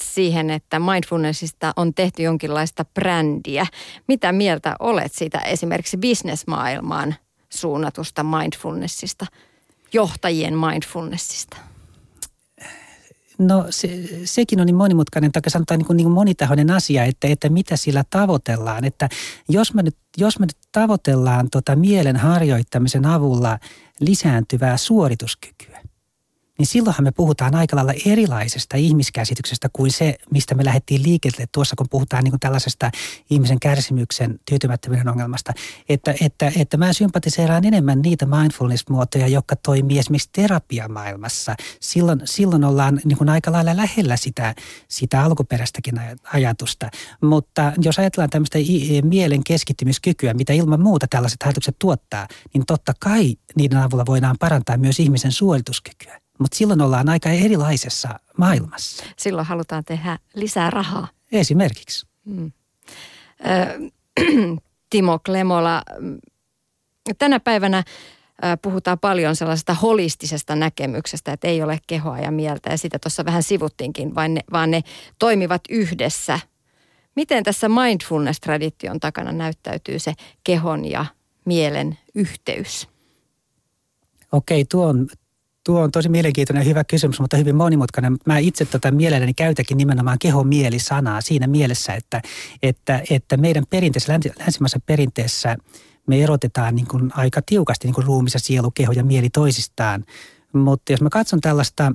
siihen, 0.00 0.50
että 0.50 0.78
mindfulnessista 0.78 1.72
on 1.76 1.94
tehty 1.94 2.22
jonkinlaista 2.22 2.84
brändiä. 2.84 3.66
Mitä 4.08 4.32
mieltä 4.32 4.76
olet 4.78 5.12
siitä 5.12 5.38
esimerkiksi 5.38 5.96
bisnesmaailmaan 5.96 7.14
suunnatusta 7.50 8.22
mindfulnessista, 8.22 9.26
johtajien 9.92 10.58
mindfulnessista? 10.58 11.56
No 13.38 13.66
se, 13.70 13.88
sekin 14.24 14.60
on 14.60 14.66
niin 14.66 14.76
monimutkainen, 14.76 15.32
tai 15.32 15.42
sanotaan 15.48 15.78
niin 15.78 15.86
kuin, 15.86 15.96
niin 15.96 16.04
kuin 16.04 16.14
monitahoinen 16.14 16.70
asia, 16.70 17.04
että, 17.04 17.28
että 17.28 17.48
mitä 17.48 17.76
sillä 17.76 18.04
tavoitellaan. 18.10 18.84
Että 18.84 19.08
jos 19.48 19.74
me 19.74 19.82
nyt, 19.82 19.96
jos 20.16 20.38
me 20.38 20.46
nyt 20.46 20.56
tavoitellaan 20.72 21.50
tota 21.50 21.76
mielen 21.76 22.16
harjoittamisen 22.16 23.06
avulla 23.06 23.58
lisääntyvää 24.00 24.76
suorituskykyä, 24.76 25.71
niin 26.62 26.68
silloinhan 26.68 27.04
me 27.04 27.12
puhutaan 27.12 27.54
aika 27.54 27.76
lailla 27.76 27.92
erilaisesta 28.06 28.76
ihmiskäsityksestä 28.76 29.68
kuin 29.72 29.92
se, 29.92 30.18
mistä 30.30 30.54
me 30.54 30.64
lähdettiin 30.64 31.02
liikkeelle 31.02 31.46
tuossa, 31.52 31.76
kun 31.76 31.86
puhutaan 31.90 32.24
niin 32.24 32.32
kuin 32.32 32.40
tällaisesta 32.40 32.90
ihmisen 33.30 33.60
kärsimyksen 33.60 34.40
tyytymättömyyden 34.50 35.08
ongelmasta. 35.08 35.52
Että, 35.88 36.14
että, 36.20 36.52
että 36.56 36.76
mä 36.76 36.92
sympatiseeraan 36.92 37.64
enemmän 37.64 38.02
niitä 38.02 38.26
mindfulness-muotoja, 38.26 39.28
jotka 39.28 39.56
toimii 39.56 39.98
esimerkiksi 39.98 40.28
terapiamaailmassa. 40.32 41.54
Silloin, 41.80 42.20
silloin 42.24 42.64
ollaan 42.64 43.00
niin 43.04 43.18
kuin 43.18 43.28
aika 43.28 43.52
lailla 43.52 43.76
lähellä 43.76 44.16
sitä, 44.16 44.54
sitä 44.88 45.22
alkuperäistäkin 45.22 46.00
ajatusta. 46.32 46.90
Mutta 47.22 47.72
jos 47.78 47.98
ajatellaan 47.98 48.30
tämmöistä 48.30 48.58
mielen 49.04 49.44
keskittymiskykyä, 49.44 50.34
mitä 50.34 50.52
ilman 50.52 50.80
muuta 50.80 51.06
tällaiset 51.10 51.42
harjoitukset 51.42 51.76
tuottaa, 51.78 52.28
niin 52.54 52.66
totta 52.66 52.92
kai 53.00 53.36
niiden 53.56 53.78
avulla 53.78 54.06
voidaan 54.06 54.36
parantaa 54.40 54.76
myös 54.76 55.00
ihmisen 55.00 55.32
suorituskykyä 55.32 56.21
mutta 56.42 56.56
silloin 56.56 56.82
ollaan 56.82 57.08
aika 57.08 57.30
erilaisessa 57.30 58.08
maailmassa. 58.36 59.04
Silloin 59.18 59.46
halutaan 59.46 59.84
tehdä 59.84 60.18
lisää 60.34 60.70
rahaa. 60.70 61.08
Esimerkiksi. 61.32 62.06
Hmm. 62.26 62.52
Timo 64.90 65.18
Klemola, 65.18 65.82
tänä 67.18 67.40
päivänä 67.40 67.84
puhutaan 68.62 68.98
paljon 68.98 69.36
sellaisesta 69.36 69.74
holistisesta 69.74 70.56
näkemyksestä, 70.56 71.32
että 71.32 71.48
ei 71.48 71.62
ole 71.62 71.78
kehoa 71.86 72.18
ja 72.18 72.30
mieltä 72.30 72.70
ja 72.70 72.78
sitä 72.78 72.98
tuossa 72.98 73.24
vähän 73.24 73.42
sivuttiinkin, 73.42 74.14
vaan 74.14 74.34
ne, 74.34 74.40
vaan 74.52 74.70
ne 74.70 74.82
toimivat 75.18 75.62
yhdessä. 75.70 76.40
Miten 77.16 77.44
tässä 77.44 77.68
mindfulness-tradition 77.68 79.00
takana 79.00 79.32
näyttäytyy 79.32 79.98
se 79.98 80.14
kehon 80.44 80.84
ja 80.84 81.06
mielen 81.44 81.98
yhteys? 82.14 82.88
Okei, 84.32 84.64
tuo 84.64 84.86
on, 84.86 85.08
Tuo 85.66 85.80
on 85.80 85.90
tosi 85.90 86.08
mielenkiintoinen 86.08 86.60
ja 86.60 86.68
hyvä 86.68 86.84
kysymys, 86.84 87.20
mutta 87.20 87.36
hyvin 87.36 87.56
monimutkainen. 87.56 88.16
Mä 88.26 88.38
itse 88.38 88.64
tota 88.64 88.90
mielelläni 88.90 89.34
käytäkin 89.34 89.76
nimenomaan 89.78 90.18
keho-mieli-sanaa 90.18 91.20
siinä 91.20 91.46
mielessä, 91.46 91.94
että, 91.94 92.22
että, 92.62 93.02
että 93.10 93.36
meidän 93.36 93.64
perinteessä, 93.70 94.12
länsimaisessa 94.12 94.80
perinteessä 94.86 95.56
me 96.06 96.22
erotetaan 96.22 96.74
niin 96.74 96.86
kuin 96.86 97.10
aika 97.14 97.42
tiukasti 97.46 97.88
niin 97.88 97.94
kuin 97.94 98.06
ruumis 98.06 98.34
ja 98.34 98.40
sielu, 98.40 98.70
keho 98.70 98.92
ja 98.92 99.04
mieli 99.04 99.30
toisistaan. 99.30 100.04
Mutta 100.52 100.92
jos 100.92 101.00
mä 101.00 101.10
katson 101.10 101.40
tällaista 101.40 101.92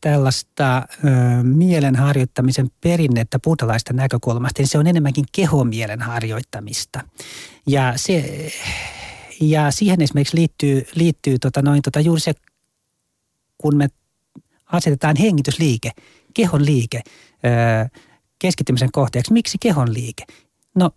tällaista 0.00 0.76
ö, 0.78 1.08
mielen 1.42 1.96
harjoittamisen 1.96 2.70
perinnettä 2.80 3.38
buddhalaista 3.44 3.92
näkökulmasta, 3.92 4.62
niin 4.62 4.68
se 4.68 4.78
on 4.78 4.86
enemmänkin 4.86 5.24
kehomielen 5.32 6.02
harjoittamista. 6.02 7.00
Ja, 7.66 7.92
se, 7.96 8.48
ja 9.40 9.70
siihen 9.70 10.02
esimerkiksi 10.02 10.36
liittyy, 10.36 10.86
liittyy 10.94 11.38
tota 11.38 11.62
noin, 11.62 11.82
tota 11.82 12.00
juuri 12.00 12.20
se 12.20 12.32
kun 13.62 13.76
me 13.76 13.88
asetetaan 14.66 15.16
hengitysliike, 15.16 15.90
kehon 16.34 16.66
liike 16.66 17.02
keskittymisen 18.38 18.92
kohteeksi. 18.92 19.32
Miksi 19.32 19.58
kehon 19.60 19.94
liike? 19.94 20.24
No 20.74 20.90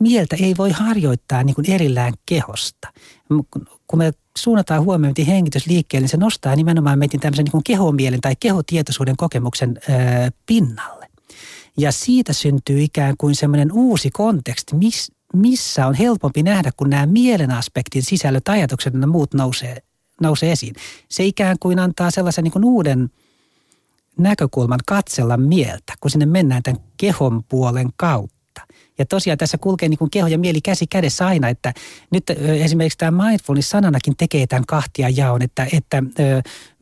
mieltä 0.00 0.36
ei 0.40 0.54
voi 0.58 0.70
harjoittaa 0.70 1.42
niin 1.42 1.54
kuin 1.54 1.70
erillään 1.70 2.12
kehosta. 2.26 2.88
Kun 3.86 3.98
me 3.98 4.12
suunnataan 4.38 4.84
huomiointi 4.84 5.26
hengitysliikkeelle, 5.26 6.02
niin 6.02 6.10
se 6.10 6.16
nostaa 6.16 6.56
nimenomaan 6.56 6.98
meidän 6.98 7.20
tämmöisen 7.20 7.44
niin 7.44 7.52
kuin 7.52 7.64
kehomielen 7.64 8.20
tai 8.20 8.34
kehotietoisuuden 8.40 9.16
kokemuksen 9.16 9.80
pinnalle. 10.46 11.08
Ja 11.78 11.92
siitä 11.92 12.32
syntyy 12.32 12.82
ikään 12.82 13.14
kuin 13.18 13.34
semmoinen 13.34 13.72
uusi 13.72 14.10
konteksti, 14.10 14.76
miss, 14.76 15.12
missä 15.34 15.86
on 15.86 15.94
helpompi 15.94 16.42
nähdä, 16.42 16.70
kun 16.76 16.90
nämä 16.90 17.06
mielen 17.06 17.50
aspektin 17.50 18.02
sisällöt, 18.02 18.48
ajatukset 18.48 18.94
ja 19.00 19.06
muut 19.06 19.34
nousee 19.34 19.82
nousee 20.20 20.52
esiin. 20.52 20.74
Se 21.08 21.24
ikään 21.24 21.56
kuin 21.60 21.78
antaa 21.78 22.10
sellaisen 22.10 22.44
niin 22.44 22.52
kuin 22.52 22.64
uuden 22.64 23.10
näkökulman 24.18 24.80
katsella 24.86 25.36
mieltä, 25.36 25.92
kun 26.00 26.10
sinne 26.10 26.26
mennään 26.26 26.62
tämän 26.62 26.80
kehon 26.96 27.44
puolen 27.48 27.88
kautta. 27.96 28.40
Ja 28.98 29.06
tosiaan 29.06 29.38
tässä 29.38 29.58
kulkee 29.58 29.88
niin 29.88 29.98
kuin 29.98 30.10
keho 30.10 30.26
ja 30.26 30.38
mieli 30.38 30.60
käsi 30.60 30.86
kädessä 30.86 31.26
aina, 31.26 31.48
että 31.48 31.72
nyt 32.10 32.24
esimerkiksi 32.38 32.98
tämä 32.98 33.24
mindfulness-sananakin 33.24 34.16
tekee 34.16 34.46
tämän 34.46 34.66
kahtia 34.66 35.08
jaon, 35.08 35.42
että, 35.42 35.66
että 35.72 36.02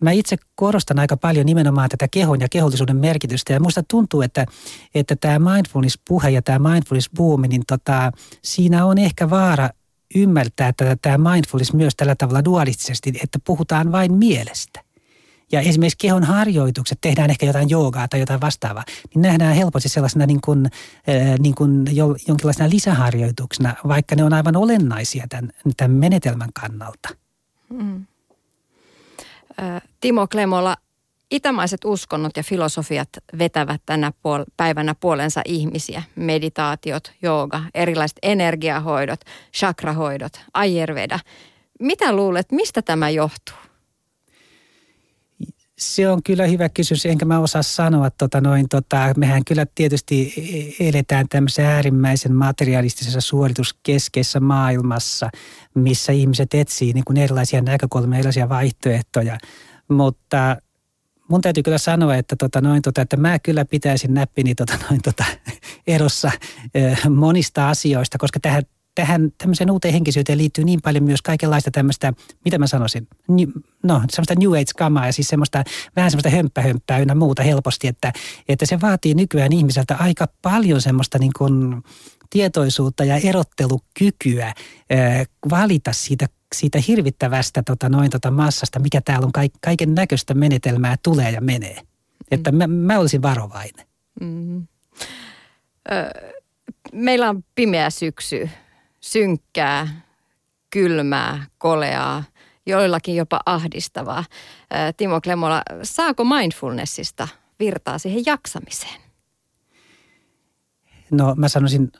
mä 0.00 0.10
itse 0.10 0.36
korostan 0.54 0.98
aika 0.98 1.16
paljon 1.16 1.46
nimenomaan 1.46 1.88
tätä 1.88 2.08
kehon 2.10 2.40
ja 2.40 2.48
kehollisuuden 2.50 2.96
merkitystä 2.96 3.52
ja 3.52 3.60
muista 3.60 3.82
tuntuu, 3.90 4.22
että, 4.22 4.46
että 4.94 5.16
tämä 5.16 5.38
mindfulness-puhe 5.38 6.30
ja 6.30 6.42
tämä 6.42 6.70
mindfulness-buumi, 6.70 7.48
niin 7.48 7.62
tota, 7.66 8.12
siinä 8.42 8.86
on 8.86 8.98
ehkä 8.98 9.30
vaara 9.30 9.70
ymmärtää 10.14 10.72
tätä 10.72 10.96
tämä 11.02 11.30
mindfulness 11.30 11.72
myös 11.72 11.96
tällä 11.96 12.14
tavalla 12.14 12.44
dualistisesti, 12.44 13.12
että 13.22 13.38
puhutaan 13.44 13.92
vain 13.92 14.14
mielestä. 14.14 14.80
Ja 15.52 15.60
esimerkiksi 15.60 15.98
kehon 15.98 16.24
harjoitukset, 16.24 16.98
tehdään 17.00 17.30
ehkä 17.30 17.46
jotain 17.46 17.70
joogaa 17.70 18.08
tai 18.08 18.20
jotain 18.20 18.40
vastaavaa, 18.40 18.84
niin 19.14 19.22
nähdään 19.22 19.54
helposti 19.54 19.88
sellaisena 19.88 20.26
niin 20.26 20.40
kuin, 20.40 20.66
niin 21.38 21.54
kuin 21.54 21.96
jo, 21.96 22.16
jonkinlaisena 22.28 22.70
lisäharjoituksena, 22.70 23.74
vaikka 23.88 24.16
ne 24.16 24.24
on 24.24 24.32
aivan 24.32 24.56
olennaisia 24.56 25.26
tämän, 25.28 25.50
tämän 25.76 25.96
menetelmän 25.96 26.52
kannalta. 26.60 27.08
Mm. 27.70 28.06
Timo 30.00 30.26
Klemola, 30.26 30.76
Itämaiset 31.30 31.84
uskonnot 31.84 32.36
ja 32.36 32.42
filosofiat 32.42 33.08
vetävät 33.38 33.82
tänä 33.86 34.10
puol- 34.10 34.52
päivänä 34.56 34.94
puolensa 35.00 35.42
ihmisiä. 35.44 36.02
Meditaatiot, 36.16 37.12
jooga, 37.22 37.62
erilaiset 37.74 38.18
energiahoidot, 38.22 39.20
chakrahoidot, 39.56 40.32
ayurveda. 40.54 41.18
Mitä 41.80 42.12
luulet, 42.12 42.52
mistä 42.52 42.82
tämä 42.82 43.10
johtuu? 43.10 43.56
Se 45.78 46.08
on 46.08 46.22
kyllä 46.22 46.46
hyvä 46.46 46.68
kysymys, 46.68 47.06
enkä 47.06 47.24
mä 47.24 47.38
osaa 47.38 47.62
sanoa, 47.62 48.10
tota 48.10 48.40
noin, 48.40 48.68
tota, 48.68 49.12
mehän 49.16 49.44
kyllä 49.44 49.66
tietysti 49.74 50.34
eletään 50.80 51.26
tämmöisessä 51.28 51.74
äärimmäisen 51.74 52.34
materialistisessa 52.34 53.20
suorituskeskeisessä 53.20 54.40
maailmassa, 54.40 55.30
missä 55.74 56.12
ihmiset 56.12 56.54
etsii 56.54 56.92
niin 56.92 57.04
kuin 57.04 57.16
erilaisia 57.16 57.62
näkökulmia, 57.62 58.18
erilaisia 58.18 58.48
vaihtoehtoja, 58.48 59.38
mutta 59.88 60.56
mun 61.28 61.40
täytyy 61.40 61.62
kyllä 61.62 61.78
sanoa, 61.78 62.16
että, 62.16 62.36
tota 62.36 62.60
noin, 62.60 62.82
tota, 62.82 63.02
että 63.02 63.16
mä 63.16 63.38
kyllä 63.38 63.64
pitäisin 63.64 64.14
näppini 64.14 64.54
tota 64.54 64.74
noin, 64.90 65.02
tota, 65.02 65.24
erossa 65.86 66.30
monista 67.10 67.68
asioista, 67.68 68.18
koska 68.18 68.40
tähän 68.40 68.62
tähän 68.98 69.32
tämmöiseen 69.38 69.70
uuteen 69.70 69.94
henkisyyteen 69.94 70.38
liittyy 70.38 70.64
niin 70.64 70.80
paljon 70.82 71.04
myös 71.04 71.22
kaikenlaista 71.22 71.70
tämmöistä, 71.70 72.12
mitä 72.44 72.58
mä 72.58 72.66
sanoisin, 72.66 73.08
no 73.82 74.02
semmoista 74.10 74.34
New 74.38 74.52
Age-kamaa 74.52 75.06
ja 75.06 75.12
siis 75.12 75.28
semmoista 75.28 75.64
vähän 75.96 76.10
semmoista 76.10 76.30
hömppähömppää 76.30 76.98
ynnä 76.98 77.14
muuta 77.14 77.42
helposti, 77.42 77.88
että, 77.88 78.12
että 78.48 78.66
se 78.66 78.80
vaatii 78.80 79.14
nykyään 79.14 79.52
ihmiseltä 79.52 79.96
aika 79.96 80.28
paljon 80.42 80.80
semmoista 80.80 81.18
niin 81.18 81.32
kuin 81.38 81.82
tietoisuutta 82.30 83.04
ja 83.04 83.16
erottelukykyä 83.16 84.54
valita 85.50 85.92
siitä, 85.92 86.26
siitä 86.54 86.78
hirvittävästä 86.88 87.62
tota, 87.62 87.88
noin 87.88 88.10
tota 88.10 88.30
massasta, 88.30 88.78
mikä 88.78 89.00
täällä 89.00 89.26
on 89.26 89.48
kaiken 89.60 89.94
näköistä 89.94 90.34
menetelmää 90.34 90.96
tulee 91.02 91.30
ja 91.30 91.40
menee. 91.40 91.80
Mm. 91.80 91.86
Että 92.30 92.52
mä, 92.52 92.66
mä 92.66 92.98
olisin 92.98 93.22
varovainen. 93.22 93.86
Mm. 94.20 94.66
Ö, 95.92 96.30
meillä 96.92 97.28
on 97.28 97.44
pimeä 97.54 97.90
syksy 97.90 98.48
synkkää, 99.00 100.00
kylmää, 100.70 101.46
koleaa, 101.58 102.24
joillakin 102.66 103.16
jopa 103.16 103.40
ahdistavaa. 103.46 104.24
Timo 104.96 105.20
Klemola, 105.20 105.62
saako 105.82 106.24
mindfulnessista 106.24 107.28
virtaa 107.60 107.98
siihen 107.98 108.22
jaksamiseen? 108.26 109.00
No 111.10 111.34
mä 111.34 111.48
sanoisin 111.48 111.92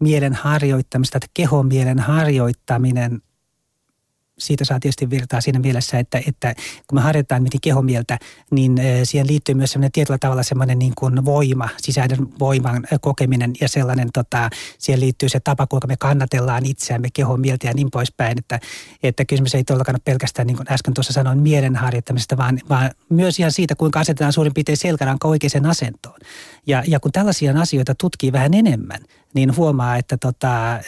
mielen 0.00 0.34
harjoittamista, 0.34 1.18
että 1.18 1.30
kehomielen 1.34 1.98
harjoittaminen 1.98 3.22
siitä 4.38 4.64
saa 4.64 4.80
tietysti 4.80 5.10
virtaa 5.10 5.40
siinä 5.40 5.58
mielessä, 5.58 5.98
että, 5.98 6.20
että 6.26 6.54
kun 6.86 6.98
me 6.98 7.02
harjoitetaan 7.02 7.42
miten 7.42 7.60
kehomieltä, 7.60 8.18
niin 8.50 8.80
siihen 9.04 9.26
liittyy 9.26 9.54
myös 9.54 9.72
semmoinen 9.72 9.92
tietyllä 9.92 10.18
tavalla 10.18 10.42
semmoinen 10.42 10.78
niin 10.78 10.92
kuin 10.98 11.24
voima, 11.24 11.68
sisäinen 11.78 12.18
voiman 12.38 12.84
kokeminen 13.00 13.52
ja 13.60 13.68
sellainen, 13.68 14.08
tota, 14.14 14.50
siihen 14.78 15.00
liittyy 15.00 15.28
se 15.28 15.40
tapa, 15.40 15.66
kuinka 15.66 15.86
me 15.86 15.96
kannatellaan 15.96 16.66
itseämme 16.66 17.08
kehomieltä 17.12 17.66
ja 17.66 17.72
niin 17.74 17.90
poispäin, 17.90 18.38
että, 18.38 18.60
että 19.02 19.24
kysymys 19.24 19.54
ei 19.54 19.64
todellakaan 19.64 19.96
ole 19.96 20.02
pelkästään 20.04 20.46
niin 20.46 20.56
kuin 20.56 20.72
äsken 20.72 20.94
tuossa 20.94 21.12
sanoin 21.12 21.38
mielen 21.38 21.76
harjoittamisesta, 21.76 22.36
vaan, 22.36 22.60
vaan 22.68 22.90
myös 23.08 23.38
ihan 23.38 23.52
siitä, 23.52 23.74
kuinka 23.74 24.00
asetetaan 24.00 24.32
suurin 24.32 24.54
piirtein 24.54 24.76
selkäranka 24.76 25.28
oikeaan 25.28 25.66
asentoon. 25.66 26.20
Ja, 26.66 26.82
ja 26.86 27.00
kun 27.00 27.12
tällaisia 27.12 27.60
asioita 27.60 27.94
tutkii 27.94 28.32
vähän 28.32 28.54
enemmän, 28.54 29.00
niin 29.34 29.56
huomaa, 29.56 29.96
että 29.96 30.16
tota, 30.16 30.72
äh, 30.74 30.82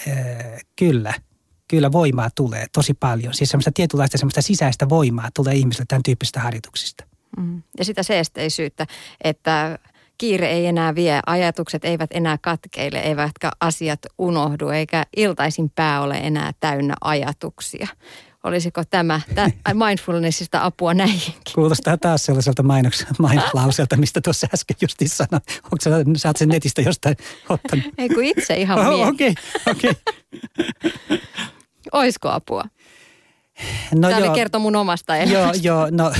kyllä– 0.76 1.14
kyllä 1.70 1.92
voimaa 1.92 2.28
tulee 2.34 2.66
tosi 2.72 2.94
paljon. 2.94 3.34
Siis 3.34 3.50
semmoista 3.50 3.72
tietynlaista 3.74 4.18
semmoista 4.18 4.42
sisäistä 4.42 4.88
voimaa 4.88 5.28
tulee 5.34 5.54
ihmisille 5.54 5.84
tämän 5.88 6.02
tyyppisistä 6.02 6.40
harjoituksista. 6.40 7.04
Mm. 7.36 7.62
Ja 7.78 7.84
sitä 7.84 8.02
seesteisyyttä, 8.02 8.86
että 9.24 9.78
kiire 10.18 10.50
ei 10.50 10.66
enää 10.66 10.94
vie, 10.94 11.20
ajatukset 11.26 11.84
eivät 11.84 12.10
enää 12.12 12.38
katkeile, 12.38 12.98
eivätkä 12.98 13.50
asiat 13.60 14.00
unohdu, 14.18 14.68
eikä 14.68 15.04
iltaisin 15.16 15.70
pää 15.70 16.00
ole 16.00 16.14
enää 16.14 16.52
täynnä 16.60 16.94
ajatuksia. 17.00 17.88
Olisiko 18.44 18.82
tämä 18.90 19.20
mindfulnessista 19.74 20.64
apua 20.64 20.94
näihinkin? 20.94 21.34
Kuulostaa 21.54 21.96
taas 21.96 22.24
sellaiselta 22.24 22.62
mainoslauselta, 23.18 23.96
mistä 23.96 24.20
tuossa 24.20 24.46
äsken 24.54 24.76
justiin 24.80 25.08
sanoin. 25.08 25.42
Onko 25.64 25.76
sä, 25.80 25.90
sä 26.16 26.32
sen 26.36 26.48
netistä 26.48 26.82
jostain 26.82 27.16
ottanut? 27.48 27.84
Ei 27.98 28.08
kun 28.08 28.24
itse 28.24 28.54
ihan 28.54 28.78
oh, 28.78 29.08
Okei, 29.08 29.34
okei. 29.70 29.90
Okay, 29.90 31.18
Oisko 31.92 32.28
apua? 32.28 32.64
No 33.94 34.08
Tämä 34.08 34.26
joo, 34.26 34.34
kertoo 34.34 34.60
mun 34.60 34.76
omasta 34.76 35.16
elämästä. 35.16 35.58
Joo, 35.62 35.86
joo 35.86 35.88
no, 35.90 36.12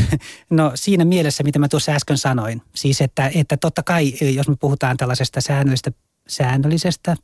no 0.51 0.73
siinä 0.75 1.05
mielessä, 1.05 1.43
mitä 1.45 1.59
mä 1.59 1.69
tuossa 1.69 1.93
äsken 1.93 2.19
sanoin. 2.19 2.63
Siis 2.75 3.01
että, 3.01 3.31
että 3.35 3.57
totta 3.57 3.83
kai, 3.83 4.13
jos 4.35 4.49
me 4.49 4.57
puhutaan 4.61 4.97
tällaisesta 4.97 5.41
säännöllisestä, 5.41 5.91
säännöllisestä 6.29 7.17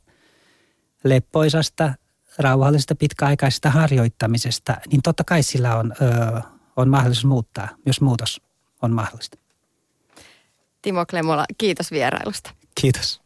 leppoisasta, 1.03 1.93
rauhallisesta, 2.39 2.95
pitkäaikaisesta 2.95 3.69
harjoittamisesta, 3.69 4.77
niin 4.91 5.01
totta 5.01 5.23
kai 5.23 5.43
sillä 5.43 5.75
on, 5.75 5.93
ö, 6.01 6.41
on 6.75 6.89
mahdollisuus 6.89 7.25
muuttaa, 7.25 7.67
jos 7.85 8.01
muutos 8.01 8.41
on 8.81 8.91
mahdollista. 8.91 9.37
Timo 10.81 11.05
Klemola, 11.05 11.45
kiitos 11.57 11.91
vierailusta. 11.91 12.51
Kiitos. 12.81 13.21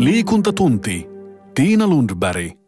Liikuntatunti. 0.00 1.06
Tiina 1.52 1.84
Lundberg. 1.86 2.59